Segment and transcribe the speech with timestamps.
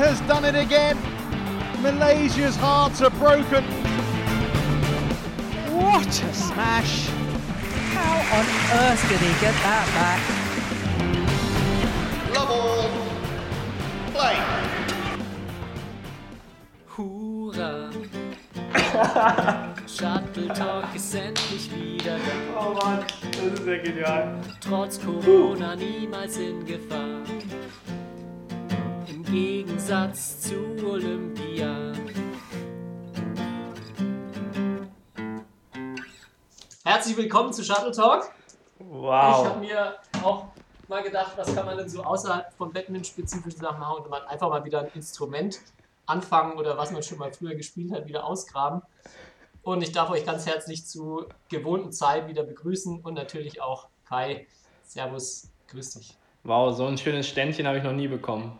[0.00, 0.96] has done it again.
[1.82, 3.62] Malaysia's hearts are broken.
[5.76, 7.08] What a smash!
[7.92, 8.46] How on
[8.80, 10.20] earth did he get that back?
[12.34, 12.88] Love all.
[14.14, 14.36] Play.
[16.86, 17.92] Hurra!
[19.86, 22.58] Shuttle Talk ist endlich wieder da.
[22.58, 24.34] Oh Mann, das ist ja genial.
[24.60, 27.19] Trotz Corona niemals in Gefahr.
[29.30, 31.92] Gegensatz zu Olympia.
[36.84, 38.32] Herzlich willkommen zu Shuttle Talk.
[38.80, 39.56] Ich habe Wow.
[39.60, 40.46] mir auch
[40.88, 44.48] mal gedacht, was kann man denn so außerhalb von Batman-spezifischen Sachen machen und man einfach
[44.48, 45.60] mal wieder ein Instrument
[46.06, 48.82] anfangen oder was man schon mal früher gespielt hat, wieder ausgraben.
[49.62, 54.48] Und ich darf euch ganz herzlich zu gewohnten Zeit wieder begrüßen und natürlich auch Kai.
[54.82, 56.16] Servus, grüß dich.
[56.42, 58.58] Wow, so ein schönes Ständchen habe ich noch nie bekommen.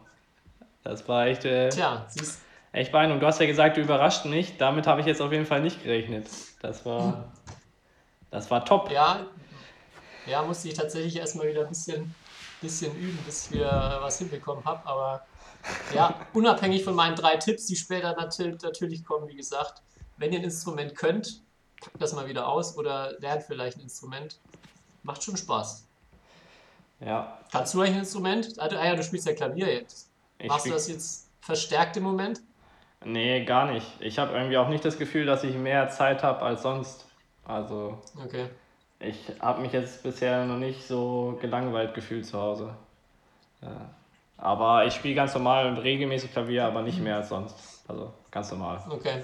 [0.82, 2.40] Das war echt, äh, Tja, siehst
[2.72, 3.22] echt beeindruckend.
[3.22, 4.56] Du hast ja gesagt, du überrascht mich.
[4.56, 6.28] Damit habe ich jetzt auf jeden Fall nicht gerechnet.
[6.62, 7.32] Das war,
[8.30, 8.90] das war top.
[8.90, 9.26] ja,
[10.26, 12.14] ja, musste ich tatsächlich erstmal wieder ein bisschen,
[12.60, 14.86] bisschen üben, bis ich wieder was hinbekommen habe.
[14.86, 15.26] Aber
[15.94, 19.82] ja, unabhängig von meinen drei Tipps, die später nat- natürlich kommen, wie gesagt,
[20.18, 21.42] wenn ihr ein Instrument könnt,
[21.80, 24.38] packt das mal wieder aus oder lernt vielleicht ein Instrument.
[25.02, 25.86] Macht schon Spaß.
[27.00, 28.48] Ja, Kannst du eigentlich ein Instrument?
[28.58, 30.09] Ah, ah ja, du spielst ja Klavier jetzt.
[30.40, 32.40] Ich Machst du das jetzt verstärkt im Moment?
[33.04, 33.86] Nee, gar nicht.
[34.00, 37.06] Ich habe irgendwie auch nicht das Gefühl, dass ich mehr Zeit habe als sonst.
[37.44, 38.48] Also, Okay.
[38.98, 42.74] ich habe mich jetzt bisher noch nicht so gelangweilt gefühlt zu Hause.
[43.62, 43.90] Ja.
[44.36, 47.84] Aber ich spiele ganz normal und regelmäßig Klavier, aber nicht mehr als sonst.
[47.88, 48.82] Also, ganz normal.
[48.88, 49.22] Okay.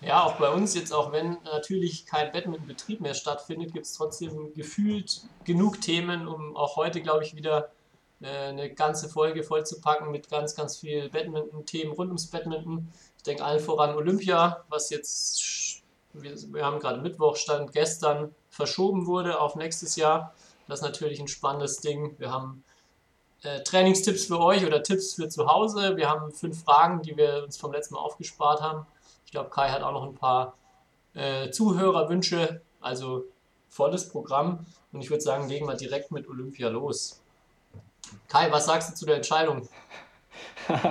[0.00, 4.52] Ja, auch bei uns jetzt, auch wenn natürlich kein Badmintonbetrieb mehr stattfindet, gibt es trotzdem
[4.54, 7.81] gefühlt genug Themen, um auch heute, glaube ich, wieder äh,
[8.24, 12.92] eine ganze Folge vollzupacken mit ganz, ganz viel Badminton-Themen rund ums Badminton.
[13.16, 19.40] Ich denke allen voran Olympia, was jetzt, wir haben gerade Mittwoch, stand gestern, verschoben wurde
[19.40, 20.34] auf nächstes Jahr.
[20.68, 22.14] Das ist natürlich ein spannendes Ding.
[22.18, 22.64] Wir haben
[23.42, 25.96] äh, Trainingstipps für euch oder Tipps für zu Hause.
[25.96, 28.86] Wir haben fünf Fragen, die wir uns vom letzten Mal aufgespart haben.
[29.26, 30.56] Ich glaube, Kai hat auch noch ein paar
[31.14, 33.24] äh, Zuhörerwünsche, also
[33.68, 34.66] volles Programm.
[34.92, 37.21] Und ich würde sagen, legen wir direkt mit Olympia los.
[38.28, 39.68] Kai, was sagst du zu der Entscheidung?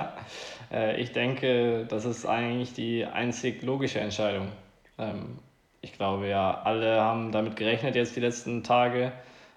[0.72, 4.48] Äh, ich denke, das ist eigentlich die einzig logische Entscheidung.
[4.98, 5.38] Ähm,
[5.82, 9.12] ich glaube ja, alle haben damit gerechnet jetzt die letzten Tage.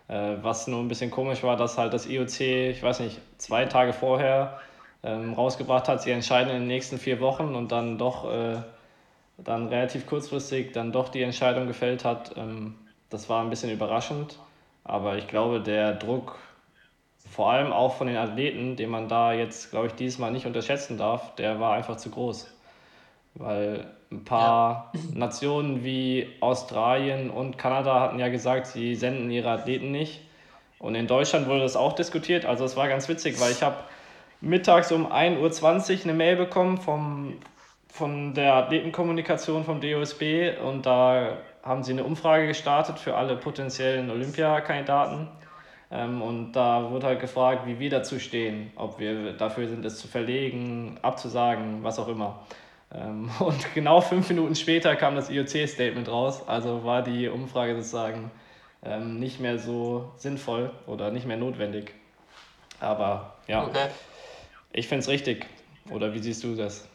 [0.10, 3.66] Äh, was nur ein bisschen komisch war, dass halt das IOC, ich weiß nicht, zwei
[3.66, 4.60] Tage vorher
[5.04, 8.58] ähm, rausgebracht hat, sie entscheiden in den nächsten vier Wochen und dann doch äh,
[9.38, 12.36] dann relativ kurzfristig dann doch die Entscheidung gefällt hat.
[12.38, 12.76] Ähm,
[13.10, 14.38] das war ein bisschen überraschend,
[14.84, 16.38] aber ich glaube, der Druck
[17.36, 20.46] vor allem auch von den Athleten, den man da jetzt, glaube ich, dieses Mal nicht
[20.46, 22.50] unterschätzen darf, der war einfach zu groß.
[23.34, 29.92] Weil ein paar Nationen wie Australien und Kanada hatten ja gesagt, sie senden ihre Athleten
[29.92, 30.22] nicht.
[30.80, 32.46] Und in Deutschland wurde das auch diskutiert.
[32.46, 33.76] Also es war ganz witzig, weil ich habe
[34.40, 37.34] mittags um 1.20 Uhr eine Mail bekommen vom,
[37.90, 44.10] von der Athletenkommunikation vom DOSB und da haben sie eine Umfrage gestartet für alle potenziellen
[44.10, 45.28] Olympiakandidaten.
[45.92, 50.00] Ähm, und da wurde halt gefragt, wie wir dazu stehen, ob wir dafür sind, es
[50.00, 52.46] zu verlegen, abzusagen, was auch immer.
[52.94, 58.32] Ähm, und genau fünf Minuten später kam das IOC-Statement raus, also war die Umfrage sozusagen
[58.84, 61.94] ähm, nicht mehr so sinnvoll oder nicht mehr notwendig.
[62.80, 63.90] Aber ja, Okay.
[64.74, 65.48] ich finde es richtig.
[65.90, 66.88] Oder wie siehst du das?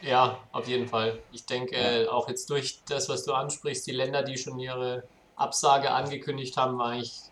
[0.00, 1.24] Ja, auf jeden Fall.
[1.30, 5.08] Ich denke, äh, auch jetzt durch das, was du ansprichst, die Länder, die schon ihre
[5.36, 7.31] Absage angekündigt haben, war eigentlich,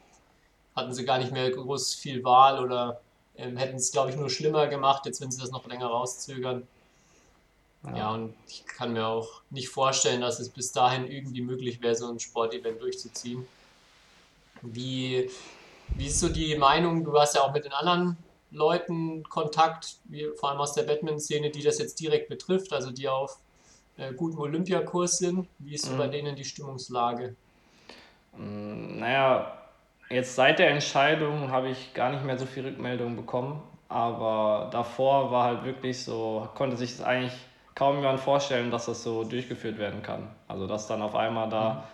[0.76, 3.00] hatten sie gar nicht mehr groß viel Wahl oder
[3.36, 6.66] ähm, hätten es, glaube ich, nur schlimmer gemacht, jetzt wenn sie das noch länger rauszögern.
[7.96, 8.12] Ja.
[8.12, 12.10] und ich kann mir auch nicht vorstellen, dass es bis dahin irgendwie möglich wäre, so
[12.10, 13.46] ein Sportevent durchzuziehen.
[14.60, 15.30] Wie,
[15.96, 17.04] wie ist so die Meinung?
[17.04, 18.18] Du hast ja auch mit den anderen
[18.50, 23.08] Leuten Kontakt, wie, vor allem aus der Badminton-Szene, die das jetzt direkt betrifft, also die
[23.08, 23.38] auf
[23.96, 25.48] äh, gutem Olympiakurs sind.
[25.58, 27.34] Wie ist so bei denen die Stimmungslage?
[28.36, 29.59] Mm, Naja,
[30.10, 35.30] jetzt seit der Entscheidung habe ich gar nicht mehr so viel Rückmeldungen bekommen, aber davor
[35.30, 37.36] war halt wirklich so, konnte sich das eigentlich
[37.74, 40.28] kaum jemand vorstellen, dass das so durchgeführt werden kann.
[40.48, 41.84] Also dass dann auf einmal da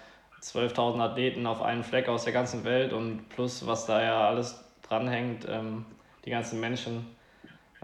[0.42, 4.64] 12.000 Athleten auf einen Fleck aus der ganzen Welt und plus was da ja alles
[4.82, 5.84] dranhängt, ähm,
[6.24, 7.06] die ganzen Menschen.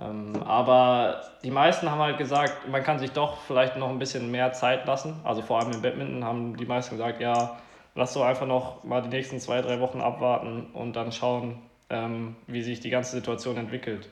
[0.00, 4.30] Ähm, aber die meisten haben halt gesagt, man kann sich doch vielleicht noch ein bisschen
[4.30, 5.20] mehr Zeit lassen.
[5.24, 7.58] Also vor allem im Badminton haben die meisten gesagt, ja,
[7.94, 11.60] lass doch einfach noch mal die nächsten zwei, drei Wochen abwarten und dann schauen,
[11.90, 14.08] ähm, wie sich die ganze Situation entwickelt.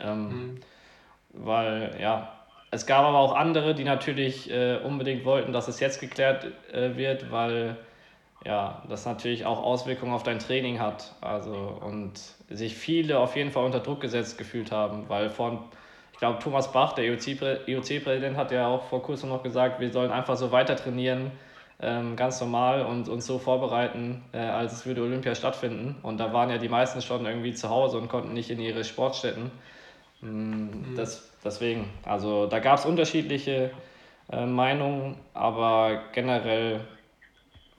[0.00, 0.60] Ähm, mhm.
[1.30, 2.32] Weil, ja,
[2.70, 6.96] es gab aber auch andere, die natürlich äh, unbedingt wollten, dass es jetzt geklärt äh,
[6.96, 7.76] wird, weil
[8.44, 11.14] ja, das natürlich auch Auswirkungen auf dein Training hat.
[11.20, 15.60] Also und sich viele auf jeden Fall unter Druck gesetzt gefühlt haben, weil von
[16.12, 20.10] ich glaube, Thomas Bach, der IOC-Präsident, hat ja auch vor kurzem noch gesagt, wir sollen
[20.10, 21.30] einfach so weiter trainieren,
[21.80, 25.96] ähm, ganz normal und uns so vorbereiten, äh, als es würde Olympia stattfinden.
[26.02, 28.84] Und da waren ja die meisten schon irgendwie zu Hause und konnten nicht in ihre
[28.84, 29.50] Sportstätten.
[30.22, 30.94] Mm, mhm.
[30.96, 33.70] Das, deswegen, also da gab es unterschiedliche
[34.30, 36.80] äh, Meinungen, aber generell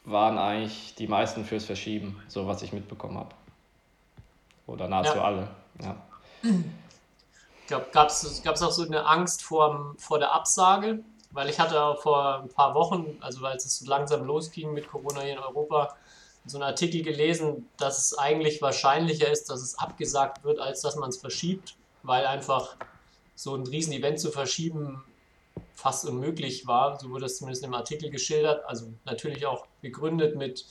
[0.06, 3.36] waren eigentlich die meisten fürs Verschieben, so was ich mitbekommen habe.
[4.68, 5.24] Oder nahezu ja.
[5.24, 5.48] alle.
[5.82, 5.96] Ja.
[6.44, 11.00] Ich glaube, gab es auch so eine Angst vor, vor der Absage?
[11.38, 15.22] Weil ich hatte vor ein paar Wochen, also als es so langsam losging mit Corona
[15.22, 15.96] hier in Europa,
[16.48, 20.96] so einen Artikel gelesen, dass es eigentlich wahrscheinlicher ist, dass es abgesagt wird, als dass
[20.96, 22.76] man es verschiebt, weil einfach
[23.36, 25.04] so ein Riesen-Event zu verschieben
[25.76, 27.00] fast unmöglich war.
[27.00, 28.66] So wurde es zumindest im Artikel geschildert.
[28.66, 30.66] Also natürlich auch begründet mit,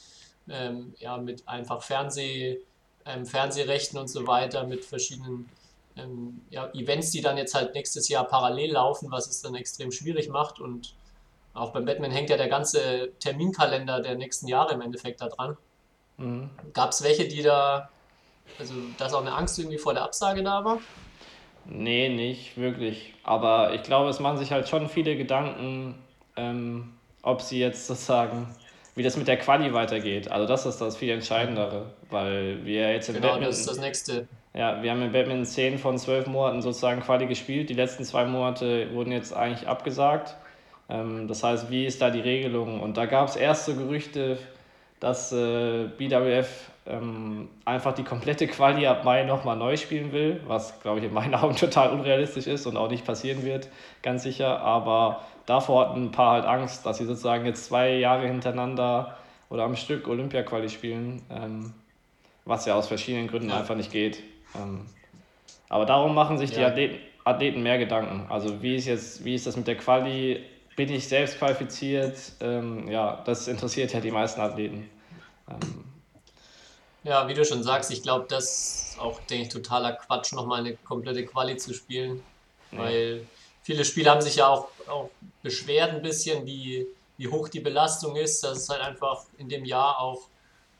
[0.48, 2.58] ähm, ja, mit einfach Fernseh,
[3.04, 5.48] ähm, Fernsehrechten und so weiter, mit verschiedenen
[5.96, 9.90] ähm, ja, Events, die dann jetzt halt nächstes Jahr parallel laufen, was es dann extrem
[9.90, 10.60] schwierig macht.
[10.60, 10.94] Und
[11.54, 15.56] auch beim Batman hängt ja der ganze Terminkalender der nächsten Jahre im Endeffekt da dran.
[16.18, 16.50] Mhm.
[16.72, 17.88] Gab es welche, die da,
[18.58, 20.78] also dass auch eine Angst irgendwie vor der Absage da war?
[21.68, 23.14] Nee, nicht wirklich.
[23.24, 25.96] Aber ich glaube, es machen sich halt schon viele Gedanken,
[26.36, 28.54] ähm, ob sie jetzt sozusagen,
[28.94, 30.30] wie das mit der Quali weitergeht.
[30.30, 33.50] Also das ist das viel Entscheidendere, weil wir jetzt im genau, Badminton...
[33.50, 34.28] das ist das nächste.
[34.56, 37.68] Ja, wir haben in Badminton 10 von 12 Monaten sozusagen Quali gespielt.
[37.68, 40.34] Die letzten zwei Monate wurden jetzt eigentlich abgesagt.
[40.88, 42.80] Ähm, das heißt, wie ist da die Regelung?
[42.80, 44.38] Und da gab es erste Gerüchte,
[44.98, 50.80] dass äh, BWF ähm, einfach die komplette Quali ab Mai nochmal neu spielen will, was,
[50.80, 53.68] glaube ich, in meinen Augen total unrealistisch ist und auch nicht passieren wird,
[54.00, 54.60] ganz sicher.
[54.60, 59.18] Aber davor hatten ein paar halt Angst, dass sie sozusagen jetzt zwei Jahre hintereinander
[59.50, 61.74] oder am Stück Olympia-Quali spielen, ähm,
[62.46, 64.22] was ja aus verschiedenen Gründen einfach nicht geht.
[64.60, 64.86] Ähm,
[65.68, 66.56] aber darum machen sich ja.
[66.56, 68.30] die Athleten, Athleten mehr Gedanken.
[68.30, 70.44] Also wie ist jetzt, wie ist das mit der Quali?
[70.76, 72.16] Bin ich selbst qualifiziert?
[72.40, 74.88] Ähm, ja, das interessiert ja die meisten Athleten.
[75.48, 75.84] Ähm,
[77.02, 80.60] ja, wie du schon sagst, ich glaube, das ist auch, denke ich, totaler Quatsch, nochmal
[80.60, 82.22] eine komplette Quali zu spielen.
[82.72, 82.78] Ja.
[82.80, 83.26] Weil
[83.62, 85.10] viele Spieler haben sich ja auch, auch
[85.42, 86.86] beschwert ein bisschen, wie,
[87.16, 88.42] wie hoch die Belastung ist.
[88.42, 90.22] Das ist halt einfach in dem Jahr auch,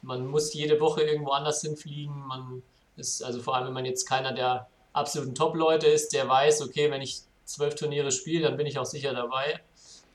[0.01, 2.27] man muss jede Woche irgendwo anders hinfliegen.
[2.27, 2.61] Man
[2.97, 6.91] ist, also vor allem, wenn man jetzt keiner der absoluten Top-Leute ist, der weiß, okay,
[6.91, 9.61] wenn ich zwölf Turniere spiele, dann bin ich auch sicher dabei.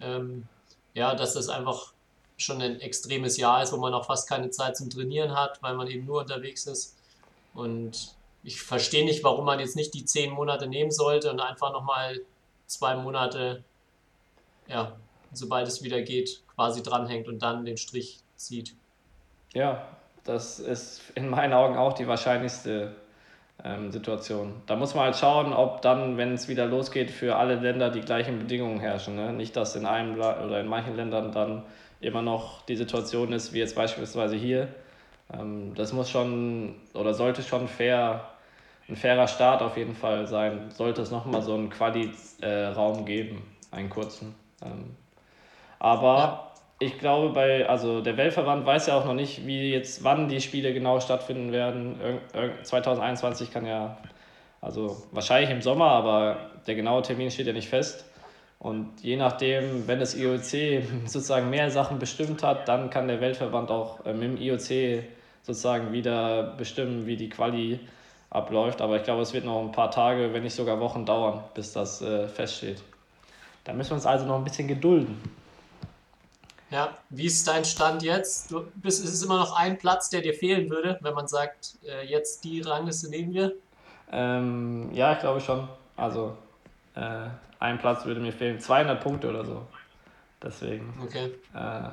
[0.00, 0.46] Ähm,
[0.94, 1.92] ja, dass das einfach
[2.36, 5.74] schon ein extremes Jahr ist, wo man auch fast keine Zeit zum Trainieren hat, weil
[5.74, 6.96] man eben nur unterwegs ist.
[7.54, 11.72] Und ich verstehe nicht, warum man jetzt nicht die zehn Monate nehmen sollte und einfach
[11.72, 12.20] nochmal
[12.66, 13.62] zwei Monate,
[14.66, 14.96] ja,
[15.32, 18.74] sobald es wieder geht, quasi dranhängt und dann den Strich zieht.
[19.54, 22.92] Ja, das ist in meinen Augen auch die wahrscheinlichste
[23.64, 24.54] ähm, Situation.
[24.66, 28.00] Da muss man halt schauen, ob dann, wenn es wieder losgeht, für alle Länder die
[28.00, 29.16] gleichen Bedingungen herrschen.
[29.16, 29.32] Ne?
[29.32, 31.62] Nicht, dass in einem oder in manchen Ländern dann
[32.00, 34.68] immer noch die Situation ist, wie jetzt beispielsweise hier.
[35.32, 38.28] Ähm, das muss schon oder sollte schon fair,
[38.88, 40.70] ein fairer Start auf jeden Fall sein.
[40.70, 44.34] Sollte es nochmal so einen Quali-Raum geben, einen kurzen.
[44.64, 44.96] Ähm,
[45.78, 46.51] aber ja.
[46.82, 50.40] Ich glaube, bei, also der Weltverband weiß ja auch noch nicht, wie jetzt, wann die
[50.40, 51.96] Spiele genau stattfinden werden.
[52.62, 53.98] 2021 kann ja,
[54.60, 58.04] also wahrscheinlich im Sommer, aber der genaue Termin steht ja nicht fest.
[58.58, 63.70] Und je nachdem, wenn das IOC sozusagen mehr Sachen bestimmt hat, dann kann der Weltverband
[63.70, 65.04] auch äh, mit dem IOC
[65.42, 67.80] sozusagen wieder bestimmen, wie die Quali
[68.30, 68.80] abläuft.
[68.80, 71.72] Aber ich glaube, es wird noch ein paar Tage, wenn nicht sogar Wochen dauern, bis
[71.72, 72.82] das äh, feststeht.
[73.64, 75.20] Da müssen wir uns also noch ein bisschen gedulden.
[76.72, 78.50] Ja, wie ist dein Stand jetzt?
[78.50, 81.76] Du bist, ist es immer noch ein Platz, der dir fehlen würde, wenn man sagt,
[81.86, 83.52] äh, jetzt die Rangliste nehmen wir?
[84.10, 85.68] Ähm, ja, ich glaube schon.
[85.96, 86.34] Also
[86.94, 87.26] äh,
[87.58, 88.58] ein Platz würde mir fehlen.
[88.58, 89.66] 200 Punkte oder so.
[90.42, 90.94] Deswegen.
[91.04, 91.32] Okay.
[91.54, 91.90] Äh,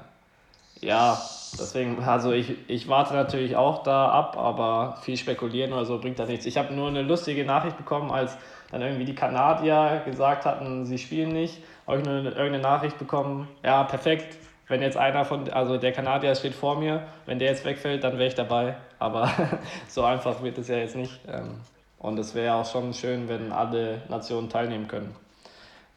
[0.81, 1.21] ja,
[1.59, 6.19] deswegen, also ich, ich warte natürlich auch da ab, aber viel spekulieren oder so bringt
[6.19, 6.45] da nichts.
[6.45, 8.37] Ich habe nur eine lustige Nachricht bekommen, als
[8.71, 11.61] dann irgendwie die Kanadier gesagt hatten, sie spielen nicht.
[11.85, 14.37] Habe ich nur eine, irgendeine Nachricht bekommen, ja, perfekt.
[14.69, 18.13] Wenn jetzt einer von, also der Kanadier steht vor mir, wenn der jetzt wegfällt, dann
[18.19, 18.77] wäre ich dabei.
[18.99, 19.29] Aber
[19.89, 21.19] so einfach wird es ja jetzt nicht.
[21.27, 21.59] Ähm,
[21.97, 25.15] und es wäre auch schon schön, wenn alle Nationen teilnehmen können.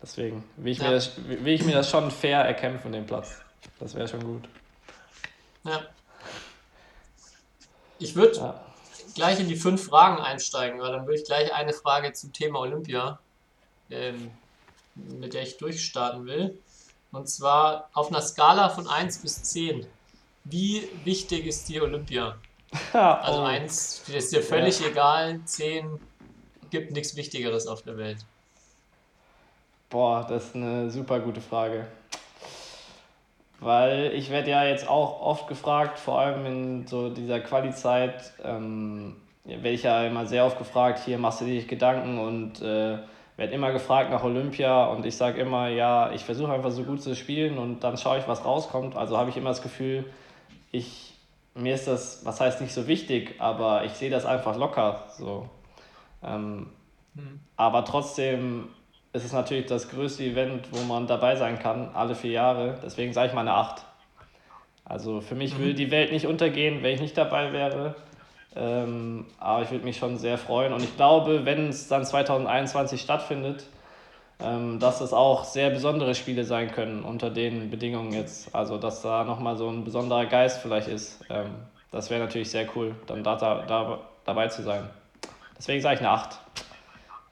[0.02, 0.88] Deswegen will ich, ja.
[0.88, 3.40] mir, das, will ich mir das schon fair erkämpfen, den Platz.
[3.78, 4.48] Das wäre schon gut.
[5.64, 5.82] Ja.
[7.98, 8.64] Ich würde ja.
[9.14, 12.60] gleich in die fünf Fragen einsteigen, weil dann würde ich gleich eine Frage zum Thema
[12.60, 13.20] Olympia,
[13.90, 14.30] ähm,
[14.94, 16.58] mit der ich durchstarten will.
[17.12, 19.86] Und zwar auf einer Skala von 1 bis 10.
[20.44, 22.36] Wie wichtig ist dir Olympia?
[22.92, 23.44] Also Oh.
[23.44, 26.00] 1 ist dir völlig egal, 10
[26.70, 28.24] gibt nichts Wichtigeres auf der Welt.
[29.90, 31.86] Boah, das ist eine super gute Frage.
[33.60, 39.16] Weil ich werde ja jetzt auch oft gefragt, vor allem in so dieser Quali-Zeit, ähm,
[39.44, 42.98] ja, werde ich ja immer sehr oft gefragt, hier machst du dir Gedanken und äh,
[43.42, 47.02] werde immer gefragt nach Olympia und ich sage immer, ja, ich versuche einfach so gut
[47.02, 48.94] zu spielen und dann schaue ich, was rauskommt.
[48.94, 50.04] Also habe ich immer das Gefühl,
[50.70, 51.14] ich,
[51.56, 55.48] mir ist das, was heißt nicht so wichtig, aber ich sehe das einfach locker so.
[56.22, 56.68] Ähm,
[57.56, 58.68] aber trotzdem
[59.12, 62.78] ist es natürlich das größte Event, wo man dabei sein kann, alle vier Jahre.
[62.80, 63.84] Deswegen sage ich mal eine 8.
[64.84, 67.96] Also für mich würde die Welt nicht untergehen, wenn ich nicht dabei wäre.
[68.56, 70.72] Ähm, aber ich würde mich schon sehr freuen.
[70.72, 73.64] Und ich glaube, wenn es dann 2021 stattfindet,
[74.40, 78.54] ähm, dass es auch sehr besondere Spiele sein können unter den Bedingungen jetzt.
[78.54, 81.20] Also dass da nochmal so ein besonderer Geist vielleicht ist.
[81.30, 81.54] Ähm,
[81.90, 84.88] das wäre natürlich sehr cool, dann da, da, da, dabei zu sein.
[85.58, 86.40] Deswegen sage ich eine 8.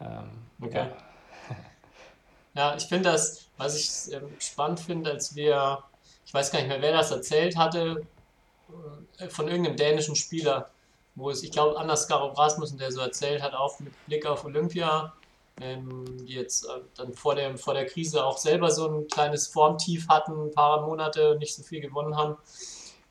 [0.01, 0.07] Ähm,
[0.63, 0.89] Okay.
[0.89, 0.97] ja.
[2.55, 5.85] Ja, ich finde das, was ich ähm, spannend finde, als wir,
[6.25, 8.07] ich weiß gar nicht mehr, wer das erzählt hatte,
[9.19, 10.71] äh, von irgendeinem dänischen Spieler,
[11.21, 14.45] wo es, ich glaube, Anders Garov Rasmussen, der so erzählt hat, auch mit Blick auf
[14.45, 15.13] Olympia,
[15.61, 19.47] ähm, die jetzt äh, dann vor der, vor der Krise auch selber so ein kleines
[19.49, 22.37] Formtief hatten, ein paar Monate nicht so viel gewonnen haben.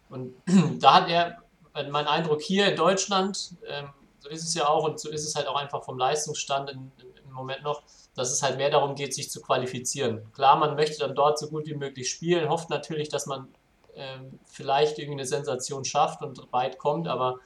[0.09, 0.33] Und
[0.79, 1.37] da hat er,
[1.75, 3.89] äh, mein Eindruck hier in Deutschland, ähm,
[4.19, 6.91] so ist es ja auch und so ist es halt auch einfach vom Leistungsstand in,
[6.97, 7.83] im, im Moment noch,
[8.15, 10.31] dass es halt mehr darum geht, sich zu qualifizieren.
[10.33, 13.47] Klar, man möchte dann dort so gut wie möglich spielen, hofft natürlich, dass man
[13.95, 17.39] ähm, vielleicht irgendwie eine Sensation schafft und weit kommt, aber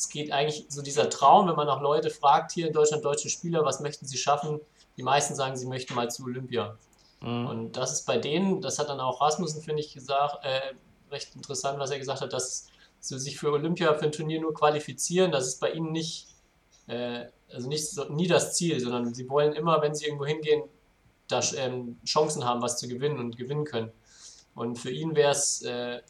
[0.00, 3.28] es geht eigentlich so dieser Traum, wenn man auch Leute fragt, hier in Deutschland deutsche
[3.28, 4.58] Spieler, was möchten sie schaffen?
[4.96, 6.78] Die meisten sagen, sie möchten mal zu Olympia.
[7.20, 7.46] Mhm.
[7.46, 10.72] Und das ist bei denen, das hat dann auch Rasmussen, finde ich, gesagt, äh,
[11.10, 14.54] recht interessant, was er gesagt hat, dass sie sich für Olympia, für ein Turnier nur
[14.54, 16.28] qualifizieren, das ist bei ihnen nicht,
[16.86, 20.62] äh, also nicht so, nie das Ziel, sondern sie wollen immer, wenn sie irgendwo hingehen,
[21.28, 23.92] da ähm, Chancen haben, was zu gewinnen und gewinnen können.
[24.54, 26.00] Und für ihn wäre es äh,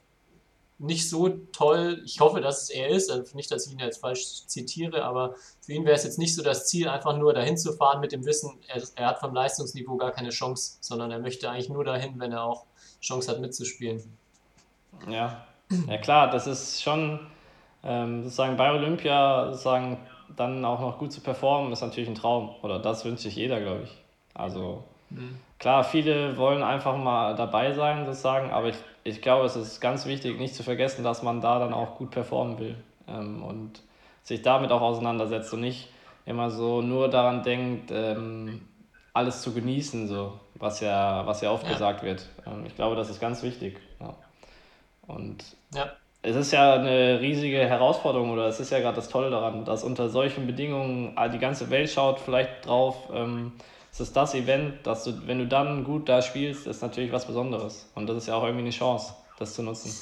[0.80, 4.00] nicht so toll, ich hoffe, dass es er ist, also nicht, dass ich ihn jetzt
[4.00, 7.58] falsch zitiere, aber für ihn wäre es jetzt nicht so das Ziel, einfach nur dahin
[7.58, 11.18] zu fahren mit dem Wissen, er, er hat vom Leistungsniveau gar keine Chance, sondern er
[11.18, 12.64] möchte eigentlich nur dahin, wenn er auch
[13.00, 14.02] Chance hat mitzuspielen.
[15.08, 15.46] Ja,
[15.86, 17.20] ja klar, das ist schon
[17.84, 19.98] ähm, sozusagen bei Olympia sozusagen
[20.36, 22.54] dann auch noch gut zu performen, ist natürlich ein Traum.
[22.62, 23.90] Oder das wünscht sich jeder, glaube ich.
[24.34, 24.84] Also
[25.58, 28.76] klar, viele wollen einfach mal dabei sein, sozusagen, aber ich,
[29.10, 32.10] ich glaube, es ist ganz wichtig, nicht zu vergessen, dass man da dann auch gut
[32.10, 32.76] performen will
[33.08, 33.82] ähm, und
[34.22, 35.88] sich damit auch auseinandersetzt und nicht
[36.26, 38.62] immer so nur daran denkt, ähm,
[39.12, 41.72] alles zu genießen, so, was ja, was ja oft Ja.
[41.72, 42.26] gesagt wird.
[42.46, 43.78] Ähm, ich glaube, das ist ganz wichtig.
[44.00, 44.14] Ja.
[45.06, 45.90] Und Ja,
[46.22, 49.82] es ist ja eine riesige Herausforderung oder es ist ja gerade das Tolle daran, dass
[49.84, 53.08] unter solchen Bedingungen die ganze Welt schaut vielleicht drauf.
[53.92, 57.26] Es ist das Event, dass du, wenn du dann gut da spielst, ist natürlich was
[57.26, 57.90] Besonderes.
[57.94, 59.92] Und das ist ja auch irgendwie eine Chance, das zu nutzen.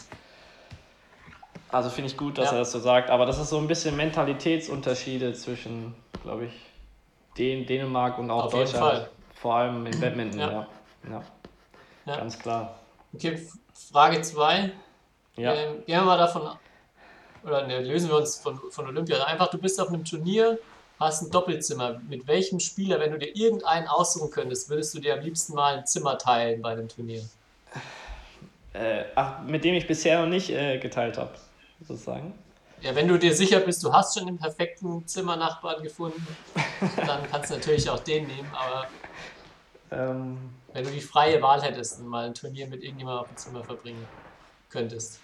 [1.70, 2.52] Also finde ich gut, dass Ja.
[2.52, 3.10] er das so sagt.
[3.10, 6.52] Aber das ist so ein bisschen Mentalitätsunterschiede zwischen, glaube ich,
[7.36, 9.08] den, Dänemark und auch Auf Deutschland.
[9.34, 10.66] Vor allem im Badminton, Ja.
[11.10, 11.22] ja.
[12.06, 12.16] ja.
[12.16, 12.74] Ganz klar.
[13.14, 13.40] okay,
[13.92, 14.72] Frage 2.
[15.36, 15.54] Ja.
[15.54, 16.42] Ähm, gehen wir mal davon,
[17.44, 19.22] oder ne, lösen wir uns von, von Olympia.
[19.24, 20.58] Einfach, du bist auf einem Turnier,
[20.98, 22.00] hast ein Doppelzimmer.
[22.08, 25.78] Mit welchem Spieler, wenn du dir irgendeinen aussuchen könntest, würdest du dir am liebsten mal
[25.78, 27.22] ein Zimmer teilen bei einem Turnier?
[28.72, 31.34] Äh, ach, mit dem ich bisher noch nicht äh, geteilt habe,
[31.86, 32.34] sozusagen.
[32.80, 36.24] Ja, wenn du dir sicher bist, du hast schon den perfekten Zimmernachbarn gefunden,
[36.96, 38.86] dann kannst du natürlich auch den nehmen, aber
[39.90, 40.36] Ähm,
[40.74, 43.64] wenn du die freie Wahl hättest und mal ein Turnier mit irgendjemandem auf dem Zimmer
[43.64, 44.06] verbringen
[44.68, 45.18] könntest.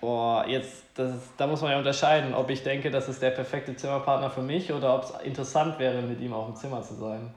[0.00, 3.30] Boah, jetzt, das ist, da muss man ja unterscheiden, ob ich denke, das ist der
[3.30, 6.94] perfekte Zimmerpartner für mich oder ob es interessant wäre, mit ihm auf dem Zimmer zu
[6.94, 7.34] sein.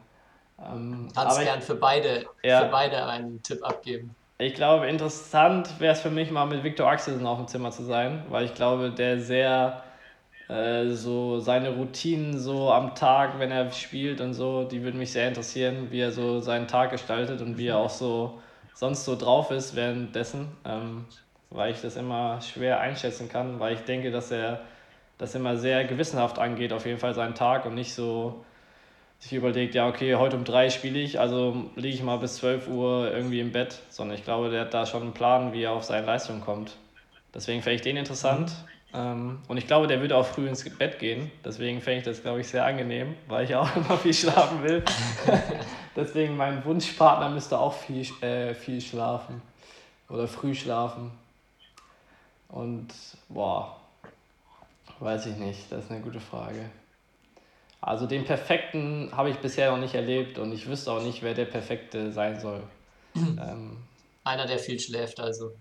[0.59, 2.65] Ähm, Kannst gern für beide, Ja.
[2.65, 4.15] für beide einen Tipp abgeben.
[4.37, 7.71] ich, ich glaube, interessant wäre es für mich mal mit Viktor Axelsen auf dem Zimmer
[7.71, 9.83] zu sein, weil ich glaube, der sehr
[10.49, 15.11] äh, so seine Routinen so am Tag, wenn er spielt und so, die würden mich
[15.13, 18.41] sehr interessieren, wie er so seinen Tag gestaltet und wie er auch so
[18.73, 21.07] sonst so drauf ist währenddessen, ähm,
[21.49, 24.61] weil ich das immer schwer einschätzen kann, weil ich denke, dass er
[25.17, 28.45] das immer sehr gewissenhaft angeht, auf jeden Fall seinen Tag und nicht so
[29.19, 32.69] sich überlegt, ja, okay, heute um drei spiele ich, also liege ich mal bis 12
[32.69, 35.73] Uhr irgendwie im Bett, sondern ich glaube, der hat da schon einen Plan, wie er
[35.73, 36.77] auf seine Leistung kommt.
[37.33, 38.51] Deswegen fände ich den interessant.
[38.93, 41.29] Ähm, und ich glaube, der würde auch früh ins Bett gehen.
[41.43, 44.83] Deswegen fände ich das, glaube ich, sehr angenehm, weil ich auch immer viel schlafen will.
[45.95, 49.41] Deswegen mein Wunschpartner müsste auch viel, äh, viel schlafen.
[50.07, 51.11] Oder früh schlafen.
[52.49, 52.87] Und,
[53.29, 53.79] boah,
[54.99, 55.71] weiß ich nicht.
[55.71, 56.69] Das ist eine gute Frage.
[57.81, 61.33] Also den perfekten habe ich bisher noch nicht erlebt und ich wüsste auch nicht, wer
[61.33, 62.61] der perfekte sein soll.
[63.15, 63.77] ähm,
[64.25, 65.51] Einer, der viel schläft, also.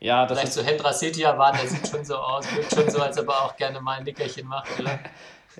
[0.00, 3.00] Ja, das Vielleicht so Hendra Setia war, der sieht schon so aus, wirkt schon so,
[3.00, 4.98] als ob er auch gerne mal ein Nickerchen macht, oder?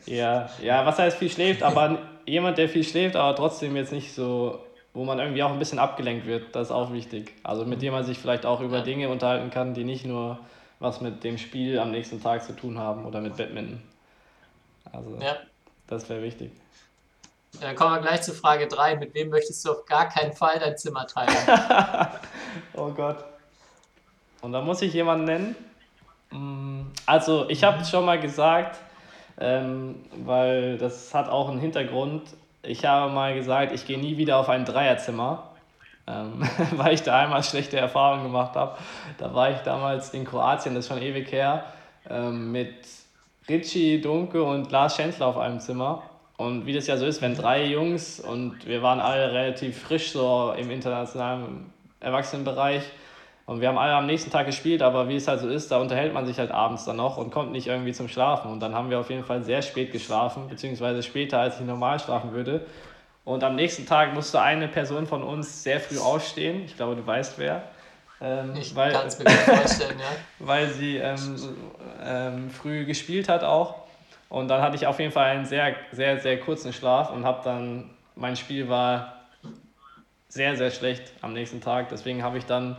[0.07, 4.15] Ja, ja, was heißt viel schläft, aber jemand, der viel schläft, aber trotzdem jetzt nicht
[4.15, 4.61] so,
[4.95, 7.33] wo man irgendwie auch ein bisschen abgelenkt wird, das ist auch wichtig.
[7.43, 8.83] Also mit dem man sich vielleicht auch über Ja.
[8.85, 10.39] Dinge unterhalten kann, die nicht nur
[10.81, 13.83] was mit dem Spiel am nächsten Tag zu tun haben oder mit Badminton.
[14.93, 15.37] Also Ja.
[15.87, 16.53] das wäre wichtig.
[17.61, 18.97] Dann kommen wir gleich zu Frage 3.
[18.97, 21.35] Mit wem möchtest du auf gar keinen Fall dein Zimmer teilen?
[22.75, 23.25] Oh Gott.
[24.41, 25.57] Und da muss ich jemanden nennen.
[26.31, 28.79] Mm, Also, ich habe schon mal gesagt,
[29.41, 32.23] ähm, weil das hat auch einen Hintergrund.
[32.63, 35.48] Ich habe mal gesagt, ich gehe nie wieder auf ein Dreierzimmer,
[36.09, 38.79] ähm, weil ich da einmal schlechte Erfahrungen gemacht habe.
[39.19, 41.65] Da war ich damals in Kroatien, das ist schon ewig her,
[42.09, 42.75] ähm, mit
[43.49, 46.03] Richie Dunke und Lars Schänzler auf einem Zimmer.
[46.37, 50.13] Und wie das ja so ist, wenn drei Jungs und wir waren alle relativ frisch
[50.13, 52.83] so im internationalen Erwachsenenbereich
[53.49, 55.79] und wir haben alle am nächsten Tag gespielt, aber wie es halt so ist, da
[55.79, 58.53] unterhält man sich halt abends dann noch und kommt nicht irgendwie zum Schlafen.
[58.53, 61.99] Und dann haben wir auf jeden Fall sehr spät geschlafen, beziehungsweise später, als ich normal
[61.99, 62.67] schlafen würde.
[63.29, 66.63] Und am nächsten Tag musste eine Person von uns sehr früh aufstehen.
[66.65, 67.63] Ich glaube, du weißt wer.
[68.23, 70.07] Ähm, Ich weil, kann es mir gut vorstellen, ja.
[70.39, 71.37] weil sie ähm,
[72.03, 73.83] ähm, früh gespielt hat auch.
[74.31, 77.43] Und dann hatte ich auf jeden Fall einen sehr, sehr, sehr kurzen Schlaf und habe
[77.45, 79.25] dann, mein Spiel war
[80.29, 81.91] sehr, sehr schlecht am nächsten Tag.
[81.91, 82.79] Deswegen habe ich dann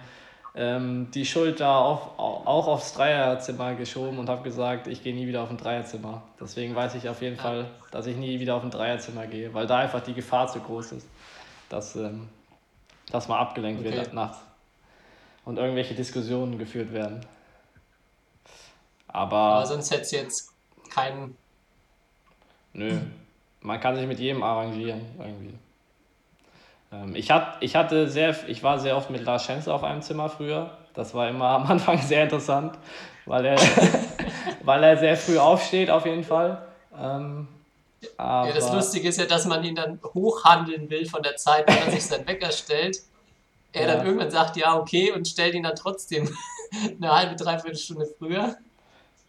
[0.60, 5.26] ähm, die Schuld da auf, auch aufs Dreierzimmer geschoben und habe gesagt, ich gehe nie
[5.26, 6.22] wieder auf ein Dreierzimmer.
[6.40, 7.42] Deswegen weiß ich auf jeden Ja.
[7.42, 10.60] Fall, dass ich nie wieder auf ein Dreierzimmer gehe, weil da einfach die Gefahr zu
[10.60, 11.08] groß ist,
[11.70, 12.28] dass, ähm,
[13.10, 13.96] dass man abgelenkt Okay.
[13.96, 14.40] wird nachts
[15.46, 17.26] und irgendwelche Diskussionen geführt werden.
[19.08, 20.54] Aber, Aber sonst hättest du jetzt
[20.90, 21.38] keinen.
[22.74, 23.00] nö,
[23.62, 25.54] man kann sich mit jedem arrangieren irgendwie.
[26.92, 30.02] Ähm, ich, hat, ich hatte sehr, ich war sehr oft mit Lars Schänzer auf einem
[30.02, 30.72] Zimmer früher.
[30.94, 32.78] Das war immer am Anfang sehr interessant,
[33.26, 33.58] weil er,
[34.64, 36.62] weil er sehr früh aufsteht auf jeden Fall.
[37.00, 37.48] Ähm,
[38.18, 41.78] Ja, das Lustige ist ja, dass man ihn dann hochhandeln will von der Zeit, wenn
[41.78, 42.98] er sich seinen Wecker stellt.
[43.72, 43.96] Er Ja.
[43.96, 46.36] dann irgendwann sagt, ja, okay, und stellt ihn dann trotzdem
[47.02, 48.56] eine halbe, dreiviertel Stunde früher.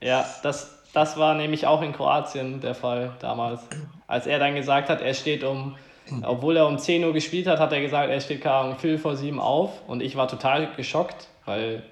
[0.00, 3.60] Ja, das, das war nämlich auch in Kroatien der Fall damals.
[4.06, 5.76] Als er dann gesagt hat, er steht um,
[6.22, 8.98] obwohl er um 10 Uhr gespielt hat, hat er gesagt, er steht keine Ahnung, Viertel
[8.98, 9.70] vor sieben auf.
[9.86, 11.82] Und ich war total geschockt, weil,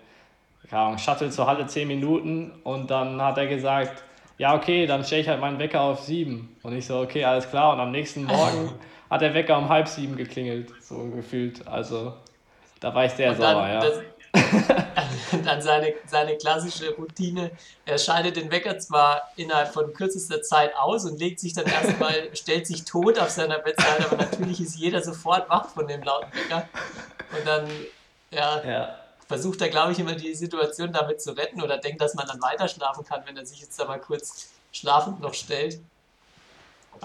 [0.69, 2.53] keine Ahnung, Shuttle zur Halle 10 Minuten.
[2.65, 4.03] Und dann hat er gesagt,
[4.39, 6.57] ja, okay, dann stelle ich halt meinen Wecker auf sieben.
[6.63, 7.73] Und ich so, okay, alles klar.
[7.75, 8.73] Und am nächsten Morgen
[9.11, 11.67] hat der Wecker um halb sieben geklingelt, so gefühlt.
[11.67, 12.15] Also,
[12.81, 13.81] da war ich sehr Und sauer, dann, ja.
[13.81, 14.01] das,
[15.45, 17.51] dann seine, seine klassische Routine.
[17.85, 22.31] Er schaltet den Wecker zwar innerhalb von kürzester Zeit aus und legt sich dann erstmal,
[22.35, 26.33] stellt sich tot auf seiner Bettseite, aber natürlich ist jeder sofort wach von dem lauten
[26.33, 26.69] Wecker.
[27.37, 27.69] Und dann,
[28.31, 28.99] ja, ja.
[29.27, 32.41] versucht er, glaube ich, immer die Situation damit zu retten oder denkt, dass man dann
[32.41, 35.81] weiter schlafen kann, wenn er sich jetzt da mal kurz schlafend noch stellt.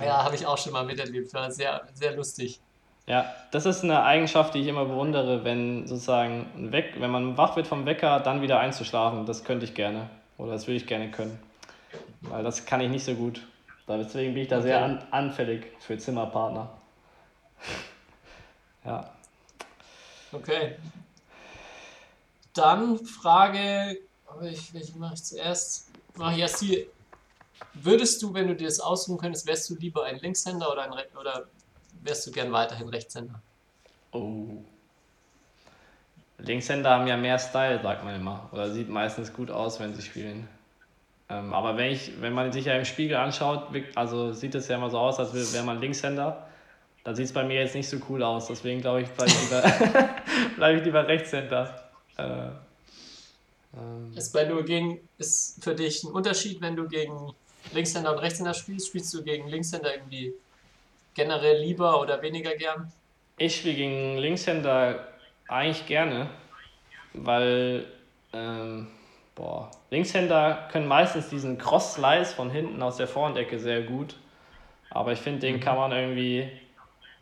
[0.01, 1.33] Ja, habe ich auch schon mal miterlebt.
[1.33, 2.59] War sehr, sehr lustig.
[3.05, 7.55] Ja, das ist eine Eigenschaft, die ich immer bewundere, wenn sozusagen Weck, wenn man wach
[7.57, 9.25] wird vom Wecker, dann wieder einzuschlafen.
[9.25, 10.09] Das könnte ich gerne.
[10.37, 11.37] Oder das würde ich gerne können.
[12.21, 13.41] Weil das kann ich nicht so gut.
[13.87, 16.69] Deswegen bin ich da sehr an, anfällig für Zimmerpartner.
[18.85, 19.09] Ja.
[20.33, 20.75] Okay.
[22.53, 25.89] Dann Frage, aber ich, welche mache ich zuerst?
[26.15, 26.87] Mache ich erst die.
[27.75, 30.91] Würdest du, wenn du dir das aussuchen könntest, wärst du lieber ein Linkshänder oder ein
[30.91, 31.47] Re oder
[32.03, 33.41] wärst du gern weiterhin Rechtshänder?
[34.11, 34.47] Oh.
[36.37, 38.49] Linkshänder haben ja mehr Style, sagt man immer.
[38.51, 40.47] Oder sieht meistens gut aus, wenn sie spielen.
[41.29, 44.75] Ähm, aber wenn, ich, wenn man sich ja im Spiegel anschaut, also sieht es ja
[44.75, 46.47] immer so aus, als wär- wäre man Linkshänder.
[47.03, 48.47] Dann sieht es bei mir jetzt nicht so cool aus.
[48.47, 49.63] Deswegen glaube ich, bleibe ich lieber,
[50.55, 51.89] bleib ich lieber Rechtshänder.
[52.17, 52.47] Äh,
[53.77, 57.33] ähm, Ist bei nur gegen, ist für dich ein Unterschied, wenn du gegen
[57.73, 58.87] Linkshänder und Rechtshänder spielst?
[58.87, 60.33] Spielst du gegen Linkshänder irgendwie
[61.13, 62.91] generell lieber oder weniger gern?
[63.37, 65.07] Ich spiele gegen Linkshänder
[65.47, 66.29] eigentlich gerne,
[67.13, 67.87] weil
[68.33, 68.87] ähm,
[69.35, 74.17] boah, Linkshänder können meistens diesen Cross-Slice von hinten aus der Vorhandecke sehr gut.
[74.89, 76.49] Aber ich finde, den kann man irgendwie,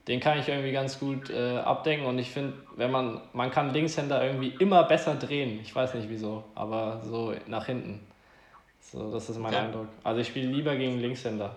[0.08, 3.74] den kann ich irgendwie ganz gut äh, abdenken und ich finde, wenn man, man kann
[3.74, 5.60] Linkshänder irgendwie immer besser drehen.
[5.62, 8.08] Ich weiß nicht wieso, aber so nach hinten.
[8.82, 9.66] So, das ist mein Okay.
[9.66, 9.90] Eindruck.
[10.04, 11.56] Also ich spiele lieber gegen Linkshänder,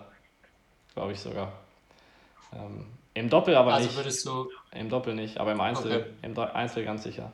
[0.93, 1.53] glaube ich sogar.
[2.53, 3.97] Ähm, Im Doppel aber Also nicht.
[3.97, 6.29] würdest du, Im Doppel nicht, aber im Einzel, Okay.
[6.29, 7.31] im Einzel ganz sicher.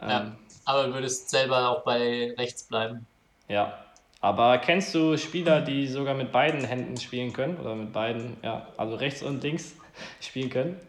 [0.00, 0.36] Ähm, Ja.
[0.64, 3.06] aber würdest selber auch bei rechts bleiben.
[3.48, 3.78] Ja,
[4.20, 7.58] aber kennst du Spieler, die sogar mit beiden Händen spielen können?
[7.58, 9.74] Oder mit beiden, ja, also rechts und links
[10.20, 10.80] spielen können?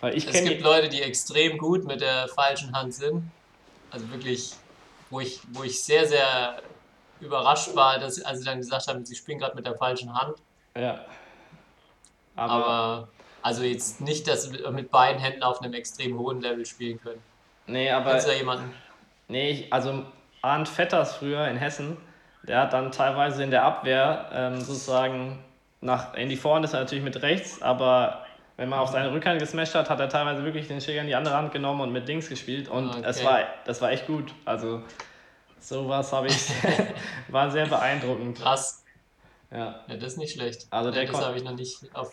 [0.00, 3.30] Weil ich Es gibt Leute, die extrem gut mit der falschen Hand sind.
[3.90, 4.52] Also wirklich,
[5.10, 6.62] wo ich, wo ich sehr, sehr
[7.20, 10.36] überrascht war, dass, als sie dann gesagt haben, sie spielen gerade mit der falschen Hand.
[10.76, 11.04] ja.
[12.38, 13.08] Aber, Aber
[13.42, 17.22] also jetzt nicht, dass sie mit beiden Händen auf einem extrem hohen Level spielen können.
[17.66, 18.72] nee, aber Kennst du da jemanden?
[19.28, 20.04] nee, also
[20.42, 21.96] Arndt Vetters früher in Hessen,
[22.44, 25.44] der hat dann teilweise in der Abwehr ähm, sozusagen
[25.80, 28.24] nach in die Vorhand ist er natürlich mit rechts, aber
[28.56, 31.14] wenn man auf seine Rückhand gesmasht hat, hat er teilweise wirklich den Schläger in die
[31.14, 33.02] andere Hand genommen und mit links gespielt und Okay.
[33.04, 34.34] es war das war echt gut.
[34.44, 34.82] Also
[35.60, 36.50] sowas habe ich
[37.28, 38.38] war sehr beeindruckend.
[38.38, 38.84] Krass.
[39.50, 40.66] Ja, Ja, das ist nicht schlecht.
[40.70, 42.12] Also der das habe ich noch nicht auf,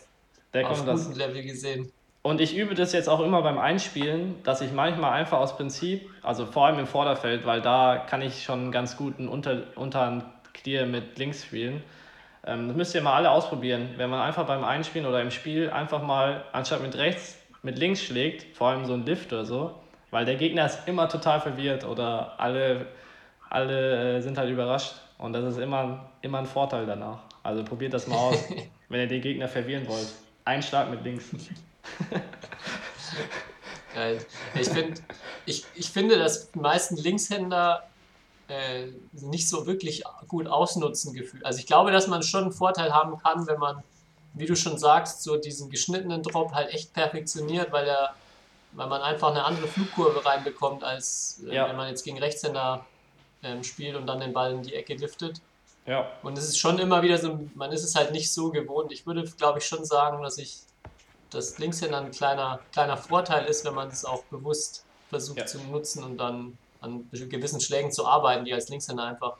[0.56, 1.14] der auf konnte das.
[1.14, 1.92] Level gesehen.
[2.22, 6.10] Und ich übe das jetzt auch immer beim Einspielen, dass ich manchmal einfach aus Prinzip,
[6.22, 10.86] also vor allem im Vorderfeld, weil da kann ich schon ganz gut einen Unter Unterhand-Clear
[10.86, 11.84] mit links spielen.
[12.44, 13.90] Ähm, das müsst ihr mal alle ausprobieren.
[13.96, 18.02] Wenn man einfach beim Einspielen oder im Spiel einfach mal anstatt mit rechts mit links
[18.02, 19.74] schlägt, vor allem so ein Lift oder so,
[20.10, 22.86] weil der Gegner ist immer total verwirrt oder alle,
[23.50, 24.94] alle äh, sind halt überrascht.
[25.18, 27.20] Und das ist immer, immer ein Vorteil danach.
[27.42, 28.44] Also probiert das mal aus,
[28.88, 30.12] wenn ihr den Gegner verwirren wollt.
[30.46, 31.24] Ein Schlag mit links.
[33.94, 34.24] Geil.
[34.54, 35.02] Ich, find,
[35.44, 37.82] ich, ich finde, dass die meisten Linkshänder
[38.48, 41.44] äh, nicht so wirklich gut ausnutzen gefühlt.
[41.44, 43.82] Also ich glaube, dass man schon einen Vorteil haben kann, wenn man,
[44.34, 48.14] wie du schon sagst, so diesen geschnittenen Drop halt echt perfektioniert, weil er,
[48.72, 51.68] weil man einfach eine andere Flugkurve reinbekommt, als äh, Ja.
[51.68, 52.86] wenn man jetzt gegen Rechtshänder
[53.42, 55.40] ähm, spielt und dann den Ball in die Ecke liftet.
[55.86, 58.92] Ja, Und es ist schon immer wieder so, man ist es halt nicht so gewohnt.
[58.92, 60.62] Ich würde, glaube ich, schon sagen, dass ich
[61.30, 65.46] dass Linkshänder ein kleiner, kleiner Vorteil ist, wenn man es auch bewusst versucht Ja.
[65.46, 69.38] zu nutzen und dann an gewissen Schlägen zu arbeiten, die als Linkshänder einfach